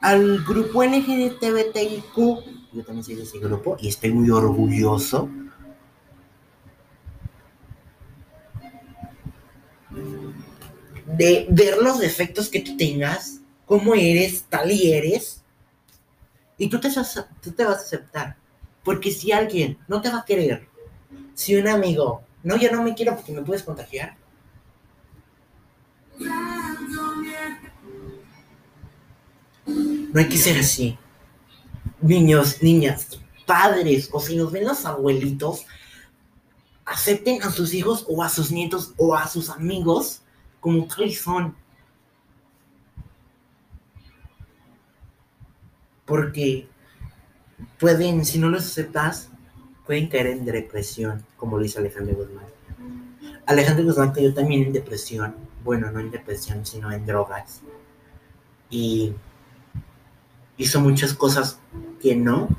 al 0.01 0.43
grupo 0.43 0.83
LGBTIQ. 0.83 2.15
Yo 2.73 2.83
también 2.83 3.03
soy 3.03 3.15
de 3.15 3.23
ese 3.23 3.37
grupo 3.37 3.77
y 3.79 3.87
estoy 3.87 4.11
muy 4.11 4.31
orgulloso. 4.31 5.29
De 11.05 11.47
ver 11.49 11.77
los 11.77 11.99
defectos 11.99 12.49
que 12.49 12.61
tú 12.61 12.75
tengas, 12.77 13.41
cómo 13.65 13.93
eres, 13.95 14.43
tal 14.49 14.71
y 14.71 14.91
eres. 14.91 15.43
Y 16.57 16.69
tú 16.69 16.79
te, 16.79 16.89
tú 17.41 17.51
te 17.51 17.63
vas 17.63 17.77
a 17.77 17.81
aceptar. 17.81 18.37
Porque 18.83 19.11
si 19.11 19.31
alguien 19.31 19.77
no 19.87 20.01
te 20.01 20.09
va 20.09 20.19
a 20.19 20.25
querer, 20.25 20.67
si 21.33 21.55
un 21.55 21.67
amigo, 21.67 22.23
no, 22.43 22.55
yo 22.55 22.71
no 22.71 22.83
me 22.83 22.95
quiero 22.95 23.15
porque 23.15 23.33
me 23.33 23.41
puedes 23.41 23.63
contagiar. 23.63 24.15
No 29.67 30.19
hay 30.19 30.29
que 30.29 30.37
ser 30.37 30.57
así. 30.59 30.97
Niños, 32.01 32.61
niñas, 32.61 33.19
padres, 33.45 34.09
o 34.11 34.19
si 34.19 34.35
nos 34.35 34.51
ven 34.51 34.65
los 34.65 34.85
abuelitos, 34.85 35.65
acepten 36.85 37.41
a 37.41 37.51
sus 37.51 37.73
hijos 37.73 38.05
o 38.07 38.23
a 38.23 38.29
sus 38.29 38.51
nietos 38.51 38.93
o 38.97 39.15
a 39.15 39.27
sus 39.27 39.49
amigos 39.49 40.21
como 40.65 40.87
son. 41.11 41.55
Porque 46.07 46.67
pueden, 47.79 48.25
si 48.25 48.39
no 48.39 48.49
los 48.49 48.65
aceptas, 48.65 49.29
pueden 49.85 50.07
caer 50.07 50.25
en 50.25 50.43
depresión, 50.43 51.23
como 51.37 51.57
lo 51.57 51.63
dice 51.63 51.77
Alejandro 51.77 52.15
Guzmán. 52.15 52.45
Alejandro 53.45 53.85
Guzmán 53.85 54.11
cayó 54.11 54.33
también 54.33 54.63
en 54.63 54.73
depresión, 54.73 55.35
bueno, 55.63 55.91
no 55.91 55.99
en 55.99 56.09
depresión, 56.09 56.65
sino 56.65 56.91
en 56.91 57.05
drogas. 57.05 57.61
Y 58.71 59.13
hizo 60.57 60.79
muchas 60.79 61.13
cosas 61.13 61.59
que 62.01 62.15
no 62.15 62.49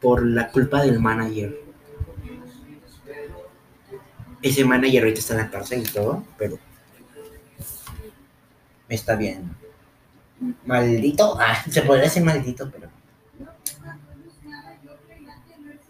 por 0.00 0.26
la 0.26 0.50
culpa 0.50 0.82
del 0.82 0.98
manager. 0.98 1.62
Ese 4.42 4.64
manager 4.64 5.04
ahorita 5.04 5.20
está 5.20 5.34
en 5.34 5.40
la 5.40 5.50
cárcel 5.50 5.84
y 5.88 5.92
todo, 5.92 6.24
pero 6.36 6.58
está 8.88 9.16
bien. 9.16 9.56
Maldito, 10.66 11.36
ah, 11.40 11.62
se 11.70 11.82
podría 11.82 12.04
decir 12.04 12.22
maldito, 12.22 12.70
pero. 12.70 12.88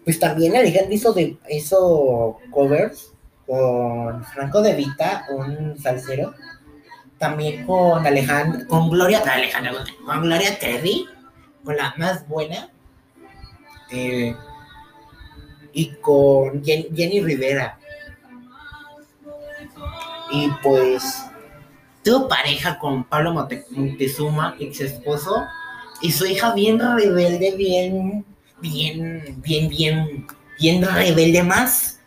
Pues 0.03 0.19
también 0.19 0.55
Alejandro 0.55 0.93
hizo, 0.93 1.13
de, 1.13 1.37
hizo 1.49 2.37
covers 2.51 3.11
con 3.47 4.23
Franco 4.25 4.61
De 4.61 4.75
Vita, 4.75 5.25
un 5.31 5.77
salsero. 5.79 6.33
También 7.17 7.65
con 7.65 8.05
Alejandro, 8.05 8.67
con 8.67 8.89
Gloria, 8.89 9.19
Alejandra, 9.25 9.73
con 10.05 10.21
Gloria 10.21 10.59
Terry, 10.59 11.07
con 11.63 11.75
la 11.77 11.93
más 11.97 12.27
buena. 12.27 12.69
eh, 13.91 14.35
y 15.73 15.87
con 15.95 16.63
Jen- 16.63 16.87
Jenny 16.95 17.21
Rivera. 17.21 17.77
Y 20.31 20.49
pues 20.63 21.25
tuvo 22.05 22.27
pareja 22.27 22.77
con 22.77 23.03
Pablo 23.03 23.33
Monte- 23.33 23.65
Montezuma, 23.71 24.55
ex 24.59 24.79
esposo, 24.79 25.43
y 26.01 26.11
su 26.11 26.25
hija 26.27 26.53
bien 26.53 26.79
rebelde, 26.79 27.55
bien, 27.57 28.23
bien, 28.61 29.41
bien, 29.41 29.67
bien, 29.69 30.27
bien 30.59 30.85
rebelde 30.85 31.41
más. 31.43 31.99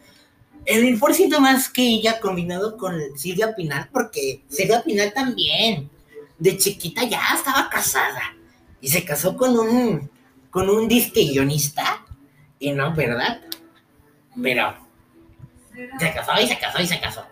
El 0.65 0.99
por 0.99 1.13
más 1.41 1.69
que 1.69 1.83
ella 1.83 2.21
combinado 2.21 2.77
con 2.77 2.95
Silvia 3.17 3.55
Pinal, 3.57 3.89
porque 3.93 4.43
Silvia 4.49 4.83
Pinal 4.83 5.13
también, 5.13 5.91
de 6.39 6.57
chiquita 6.57 7.05
ya 7.05 7.21
estaba 7.35 7.69
casada, 7.69 8.37
y 8.81 8.89
se 8.89 9.05
casó 9.05 9.37
con 9.37 9.59
un, 9.59 10.09
con 10.51 10.71
un 10.71 10.87
disque 10.87 11.25
guionista, 11.25 12.05
y 12.61 12.71
no, 12.71 12.95
¿verdad? 12.95 13.41
Pero 14.41 14.77
se 15.99 16.13
casó 16.13 16.41
y 16.41 16.47
se 16.47 16.59
casó 16.59 16.83
y 16.83 16.87
se 16.87 17.01
casó. 17.01 17.25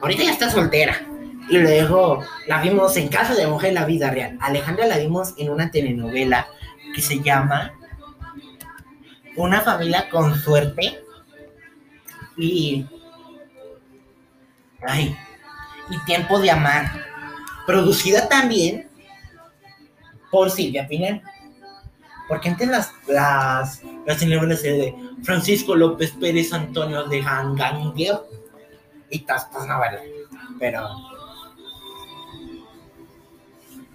Ahorita 0.00 0.24
ya 0.24 0.32
está 0.32 0.50
soltera. 0.50 1.06
Y 1.48 1.58
luego 1.58 2.24
la 2.46 2.62
vimos 2.62 2.96
en 2.96 3.08
Casa 3.08 3.34
de 3.34 3.46
Mujer 3.46 3.72
la 3.72 3.84
vida 3.84 4.10
real. 4.10 4.38
Alejandra 4.40 4.86
la 4.86 4.98
vimos 4.98 5.34
en 5.36 5.50
una 5.50 5.70
telenovela 5.70 6.48
que 6.94 7.02
se 7.02 7.20
llama 7.20 7.72
Una 9.36 9.60
familia 9.60 10.08
con 10.10 10.38
suerte. 10.38 11.00
Y. 12.36 12.86
Ay. 14.86 15.16
Y 15.90 15.98
Tiempo 16.06 16.38
de 16.40 16.50
Amar. 16.50 16.90
Producida 17.66 18.28
también 18.28 18.88
por 20.30 20.50
Silvia 20.50 20.88
Pinal. 20.88 21.22
Porque 22.26 22.48
antes 22.48 22.68
las, 22.68 22.92
las, 23.06 23.82
las 24.06 24.18
telenovelas 24.18 24.62
de 24.62 24.94
Francisco 25.22 25.74
López 25.74 26.12
Pérez 26.12 26.54
Antonio 26.54 27.04
de 27.04 27.22
Hanganger 27.22 28.20
y 29.10 29.26
no 29.68 29.78
vale. 29.78 30.00
Pero 30.58 30.88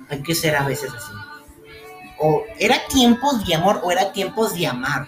hay 0.09 0.21
que 0.23 0.35
ser 0.35 0.55
a 0.55 0.65
veces 0.65 0.91
así. 0.93 1.13
O 2.19 2.43
era 2.57 2.85
tiempos 2.87 3.45
de 3.45 3.55
amor 3.55 3.79
o 3.83 3.91
era 3.91 4.11
tiempos 4.11 4.53
de 4.55 4.67
amar. 4.67 5.07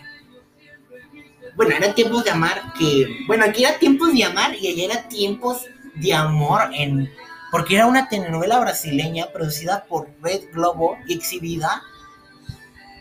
Bueno, 1.56 1.76
era 1.76 1.94
tiempos 1.94 2.24
de 2.24 2.32
amar 2.32 2.74
que. 2.78 3.26
Bueno, 3.28 3.46
aquí 3.46 3.64
era 3.64 3.78
tiempos 3.78 4.14
de 4.14 4.24
amar 4.24 4.56
y 4.56 4.68
allá 4.68 4.94
era 4.94 5.08
tiempos 5.10 5.66
de 5.96 6.14
amor 6.14 6.70
en. 6.74 7.12
Porque 7.52 7.76
era 7.76 7.88
una 7.88 8.08
telenovela 8.08 8.60
brasileña 8.60 9.28
producida 9.34 9.84
por 9.84 10.10
Red 10.22 10.54
Globo 10.54 10.98
y 11.06 11.14
exhibida 11.14 11.84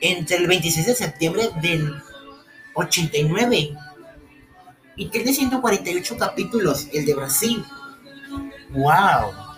entre 0.01 0.39
el 0.39 0.49
26 0.49 0.87
de 0.87 0.95
septiembre 0.95 1.51
del 1.63 2.03
89 2.75 3.77
y 4.97 5.07
tiene 5.07 5.33
148 5.33 6.17
capítulos, 6.19 6.89
el 6.93 7.07
de 7.07 7.15
Brasil. 7.15 7.65
¡Wow! 8.71 9.50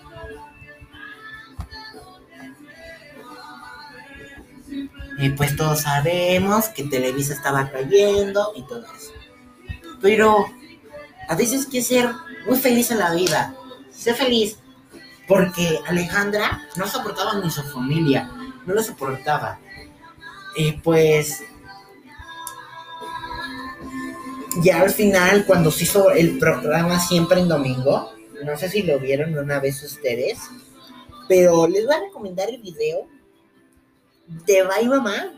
Pues 5.36 5.56
todos 5.56 5.82
sabemos 5.82 6.68
que 6.68 6.84
Televisa 6.84 7.34
estaba 7.34 7.70
cayendo 7.70 8.52
y 8.56 8.62
todo 8.62 8.84
eso. 8.96 9.12
Pero 10.00 10.46
a 11.28 11.36
veces 11.36 11.66
hay 11.66 11.70
que 11.70 11.82
ser 11.82 12.10
muy 12.46 12.58
feliz 12.58 12.90
en 12.90 12.98
la 12.98 13.14
vida. 13.14 13.54
Sé 13.90 14.14
feliz. 14.14 14.58
Porque 15.28 15.78
Alejandra 15.86 16.62
no 16.76 16.86
soportaba 16.86 17.34
ni 17.34 17.50
su 17.50 17.62
familia. 17.62 18.30
No 18.66 18.74
lo 18.74 18.82
soportaba. 18.82 19.58
Y 20.56 20.72
pues 20.72 21.42
ya 24.60 24.80
al 24.80 24.90
final, 24.90 25.44
cuando 25.46 25.70
se 25.70 25.84
hizo 25.84 26.10
el 26.10 26.38
programa 26.38 27.00
siempre 27.00 27.40
en 27.40 27.48
domingo, 27.48 28.12
no 28.44 28.56
sé 28.58 28.68
si 28.68 28.82
lo 28.82 28.98
vieron 28.98 29.36
una 29.38 29.60
vez 29.60 29.82
ustedes, 29.82 30.38
pero 31.28 31.66
les 31.66 31.86
voy 31.86 31.94
a 31.94 32.00
recomendar 32.00 32.50
el 32.50 32.60
video 32.60 33.06
de 34.26 34.62
Bye 34.62 34.88
Mamá, 34.88 35.32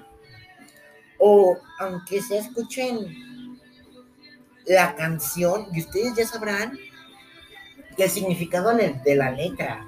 o 1.18 1.56
aunque 1.78 2.20
se 2.22 2.38
escuchen 2.38 3.58
la 4.66 4.94
canción, 4.94 5.66
y 5.72 5.80
ustedes 5.80 6.16
ya 6.16 6.26
sabrán 6.26 6.78
el 7.96 8.10
significado 8.10 8.74
de 8.74 9.16
la 9.16 9.30
letra. 9.30 9.86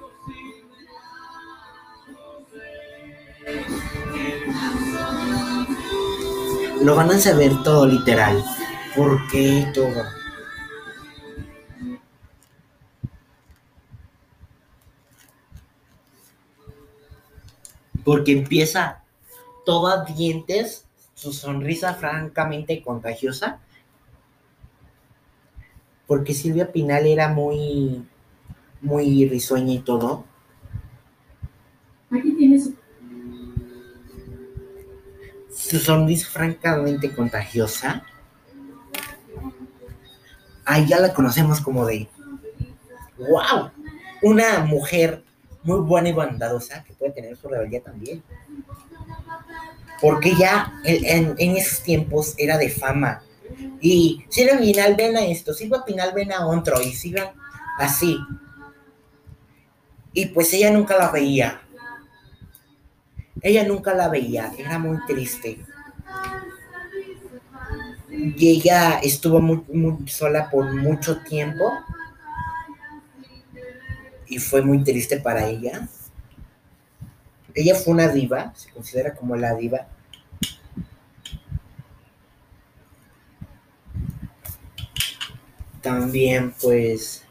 Lo 6.83 6.95
van 6.95 7.11
a 7.11 7.19
saber 7.19 7.53
todo 7.65 7.87
literal. 7.87 8.45
¿Por 8.95 9.29
qué 9.29 9.71
todo? 9.75 10.16
Porque 18.07 18.33
empieza 18.33 19.03
toda 19.65 20.05
dientes, 20.05 20.87
su 21.15 21.33
sonrisa 21.33 21.95
francamente 21.95 22.81
contagiosa. 22.83 23.59
Porque 26.07 26.33
Silvia 26.33 26.71
Pinal 26.71 27.05
era 27.07 27.29
muy, 27.29 28.07
muy 28.81 29.29
risueña 29.29 29.75
y 29.75 29.81
todo. 29.81 30.25
Aquí 32.13 32.33
tienes 32.37 32.71
Su 35.51 35.79
sonrisa 35.81 36.29
francamente 36.31 37.13
contagiosa. 37.13 38.05
Ahí 40.65 40.87
ya 40.87 41.01
la 41.01 41.13
conocemos 41.13 41.61
como 41.61 41.85
de 41.85 42.09
wow, 43.19 43.71
una 44.23 44.61
mujer 44.61 45.26
muy 45.67 45.81
buena 45.81 46.09
y 46.09 46.13
bondadosa 46.13 46.85
que 46.85 46.95
puede 46.95 47.13
tener 47.13 47.37
su 47.37 47.49
rebeldía 47.49 47.83
también. 47.83 48.23
Porque 50.01 50.35
ya 50.39 50.73
en, 50.85 51.57
esos 51.57 51.83
tiempos 51.83 52.35
era 52.39 52.57
de 52.57 52.71
fama. 52.71 53.23
Y 53.81 54.25
Silvia 54.29 54.59
Pinal 54.59 54.95
ven 54.95 55.17
a 55.17 55.25
esto, 55.25 55.53
Silvia 55.53 55.83
Pinal 55.85 56.13
ven 56.15 56.33
a 56.33 56.47
otro 56.47 56.81
y 56.81 56.93
sigan 56.93 57.29
así. 57.79 58.19
Y 60.13 60.27
pues 60.27 60.53
ella 60.55 60.71
nunca 60.71 60.97
la 60.97 61.11
veía. 61.11 61.61
Ella 63.43 63.65
nunca 63.65 63.95
la 63.95 64.09
veía, 64.09 64.53
era 64.59 64.79
muy 64.79 64.99
triste. 65.07 65.65
Y 68.09 68.49
ella 68.49 68.99
estuvo 69.03 69.41
muy, 69.41 69.63
muy 69.73 70.09
sola 70.09 70.49
por 70.49 70.73
mucho 70.73 71.19
tiempo. 71.19 71.71
Y 74.29 74.39
fue 74.39 74.63
muy 74.63 74.83
triste 74.83 75.19
para 75.21 75.49
ella. 75.49 75.89
Ella 77.55 77.75
fue 77.75 77.95
una 77.95 78.09
diva, 78.09 78.53
se 78.55 78.71
considera 78.71 79.15
como 79.15 79.37
la 79.37 79.55
diva. 79.55 79.87
También 85.81 86.53
pues 86.61 87.25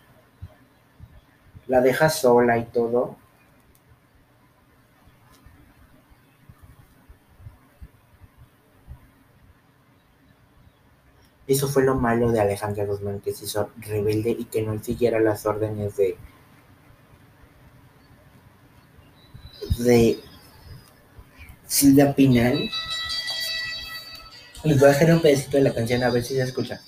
la 1.67 1.81
deja 1.81 2.09
sola 2.09 2.57
y 2.57 2.65
todo. 2.65 3.17
Eso 11.47 11.67
fue 11.67 11.83
lo 11.83 11.95
malo 11.95 12.31
de 12.31 12.39
Alejandra 12.39 12.85
Guzmán, 12.85 13.19
que 13.21 13.31
se 13.33 13.45
hizo 13.45 13.69
rebelde 13.77 14.31
y 14.31 14.45
que 14.45 14.63
no 14.63 14.81
siguiera 14.83 15.19
las 15.19 15.45
órdenes 15.45 15.95
de. 15.97 16.17
De 19.77 20.19
Silvia 21.67 22.13
Pinal. 22.13 22.69
Les 24.63 24.79
voy 24.79 24.89
a 24.89 24.91
hacer 24.91 25.13
un 25.13 25.21
pedacito 25.21 25.57
de 25.57 25.63
la 25.63 25.73
canción 25.73 26.03
a 26.03 26.09
ver 26.09 26.23
si 26.23 26.35
se 26.35 26.43
escucha. 26.43 26.81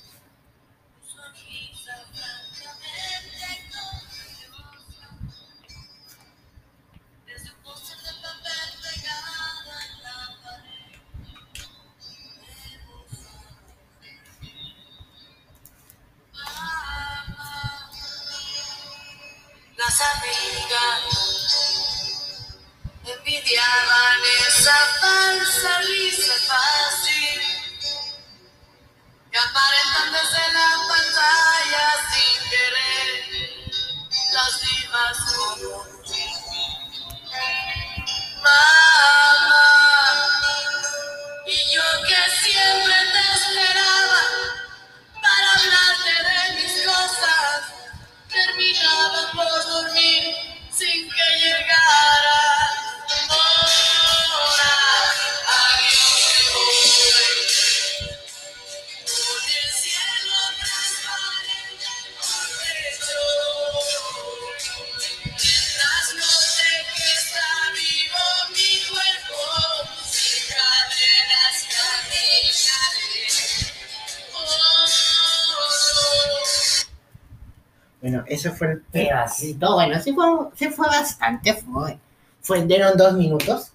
Eso 78.27 78.53
fue 78.53 78.73
el 78.73 78.81
pedacito. 78.81 79.73
Bueno, 79.73 79.99
sí 80.01 80.13
fue, 80.13 80.25
sí 80.55 80.69
fue 80.69 80.87
bastante. 80.87 81.53
Fue, 81.53 81.97
fueron 82.41 82.97
dos 82.97 83.13
minutos. 83.13 83.71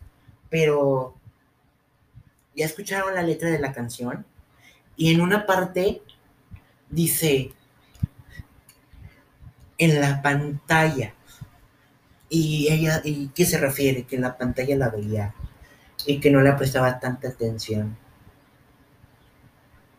Pero 0.50 1.14
ya 2.54 2.66
escucharon 2.66 3.14
la 3.14 3.22
letra 3.22 3.48
de 3.48 3.58
la 3.58 3.72
canción. 3.72 4.24
Y 4.96 5.12
en 5.14 5.20
una 5.20 5.46
parte 5.46 6.02
dice: 6.90 7.52
En 9.78 10.00
la 10.00 10.20
pantalla. 10.22 11.14
Y 12.28 12.68
ella, 12.70 13.00
¿y 13.04 13.28
qué 13.28 13.44
se 13.44 13.58
refiere? 13.58 14.04
Que 14.04 14.16
en 14.16 14.22
la 14.22 14.36
pantalla 14.36 14.76
la 14.76 14.88
veía. 14.88 15.34
Y 16.06 16.20
que 16.20 16.30
no 16.30 16.40
le 16.40 16.52
prestaba 16.54 16.98
tanta 16.98 17.28
atención. 17.28 17.96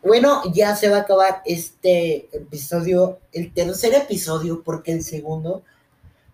Bueno, 0.03 0.41
ya 0.53 0.75
se 0.75 0.89
va 0.89 0.97
a 0.97 1.01
acabar 1.01 1.41
este 1.45 2.27
episodio, 2.35 3.19
el 3.31 3.53
tercer 3.53 3.93
episodio, 3.93 4.61
porque 4.61 4.91
el 4.91 5.01
segundo, 5.03 5.63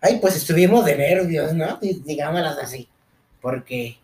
ay, 0.00 0.18
pues 0.20 0.34
estuvimos 0.36 0.84
de 0.84 0.96
nervios, 0.96 1.54
¿no? 1.54 1.76
Di- 1.76 2.02
Digámoslas 2.04 2.58
así, 2.58 2.88
porque 3.40 3.98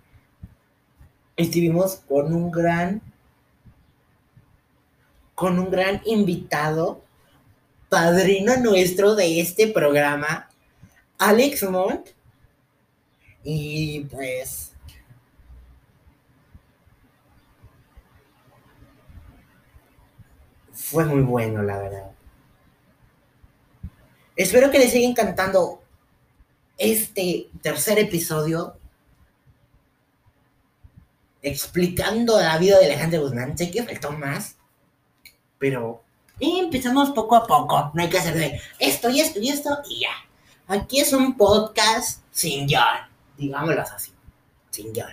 estuvimos 1.37 1.97
con 2.09 2.33
un 2.33 2.51
gran, 2.53 3.03
con 5.35 5.59
un 5.59 5.71
gran 5.71 6.01
invitado, 6.07 7.03
padrino 7.89 8.57
nuestro 8.59 9.17
de 9.17 9.41
este 9.41 9.67
programa, 9.69 10.49
Alex 11.19 11.65
Montt, 11.69 12.09
y 13.43 14.01
pues 14.05 14.66
fue 20.91 21.05
muy 21.05 21.23
bueno, 21.23 21.63
la 21.63 21.79
verdad. 21.79 22.11
Espero 24.37 24.71
que 24.71 24.79
les 24.79 24.93
siga 24.93 25.09
encantando 25.09 25.83
este 26.79 27.49
tercer 27.61 27.99
episodio 27.99 28.77
explicando 31.43 32.41
la 32.41 32.57
vida 32.59 32.79
de 32.79 32.87
Alejandro 32.87 33.23
Guzmán. 33.23 33.59
Sé 33.59 33.71
que 33.71 33.83
faltó 33.83 34.13
más, 34.13 34.57
pero 35.59 36.05
empezamos 36.39 37.11
poco 37.11 37.35
a 37.35 37.47
poco. 37.47 37.91
No 37.95 38.03
hay 38.03 38.09
que 38.09 38.19
hacer 38.19 38.35
de 38.35 38.61
esto 38.79 39.11
y 39.11 39.21
esto 39.21 39.41
y 39.41 39.49
esto 39.49 39.79
y 39.89 40.03
ya. 40.03 40.15
Aquí 40.69 41.01
es 41.01 41.13
un 41.13 41.37
podcast 41.37 42.21
sin 42.31 42.69
John, 42.69 43.11
digámoslo 43.37 43.83
así, 43.83 44.13
sin 44.71 44.93
John. 44.95 45.13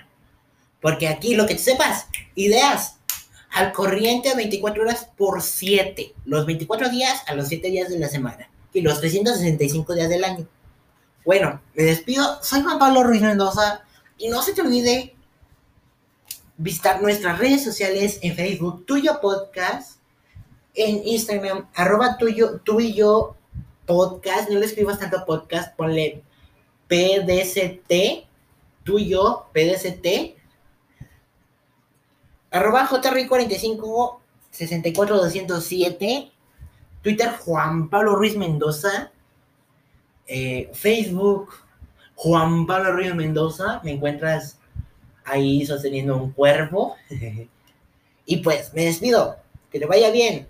Porque 0.82 1.08
aquí 1.08 1.36
lo 1.36 1.48
que 1.48 1.58
sepas, 1.58 2.08
ideas 2.36 3.00
al 3.54 3.72
corriente 3.72 4.36
24 4.36 4.84
horas 4.84 5.08
por 5.16 5.42
7. 5.42 6.14
Los 6.26 6.46
24 6.46 6.90
días 6.90 7.22
a 7.28 7.36
los 7.36 7.48
7 7.48 7.70
días 7.70 7.90
de 7.90 8.00
la 8.00 8.10
semana. 8.10 8.50
Y 8.74 8.82
los 8.82 9.00
365 9.00 9.94
días 9.94 10.10
del 10.10 10.24
año. 10.24 10.48
Bueno, 11.24 11.62
me 11.76 11.84
despido. 11.84 12.42
Soy 12.42 12.62
Juan 12.62 12.80
Pablo 12.80 13.04
Ruiz 13.04 13.22
Mendoza. 13.22 13.84
Y 14.18 14.30
no 14.30 14.42
se 14.42 14.54
te 14.54 14.62
olvide 14.62 15.16
visitar 16.58 17.02
nuestras 17.02 17.38
redes 17.38 17.64
sociales 17.64 18.20
en 18.24 18.36
Facebook, 18.36 18.86
Tuyo 18.86 19.22
Podcast. 19.22 20.00
En 20.74 21.08
Instagram, 21.08 21.68
arroba 21.76 22.18
tuyo, 22.18 22.60
tú 22.64 22.80
y 22.80 22.96
yo 22.96 23.36
podcast. 23.86 24.50
No 24.50 24.60
le 24.60 24.66
escribas 24.66 25.00
tanto 25.00 25.24
podcast, 25.24 25.76
ponle 25.76 26.24
PDCT, 26.88 28.26
tú 28.84 28.98
y 28.98 29.10
yo, 29.10 29.50
PDCT 29.54 30.43
arroba 32.54 32.88
jrick45 32.88 34.20
64207 34.52 36.32
Twitter 37.02 37.32
Juan 37.40 37.90
Pablo 37.90 38.16
Ruiz 38.16 38.38
Mendoza. 38.38 39.12
Eh, 40.28 40.70
Facebook 40.74 41.54
Juan 42.16 42.66
Pablo 42.66 42.94
Ruiz 42.94 43.14
Mendoza. 43.14 43.82
Me 43.84 43.92
encuentras 43.92 44.58
ahí 45.26 45.66
sosteniendo 45.66 46.16
un 46.16 46.32
cuervo. 46.32 46.96
Y 48.26 48.38
pues 48.38 48.74
me 48.74 48.86
despido. 48.86 49.36
Que 49.70 49.80
te 49.80 49.86
vaya 49.86 50.10
bien 50.10 50.48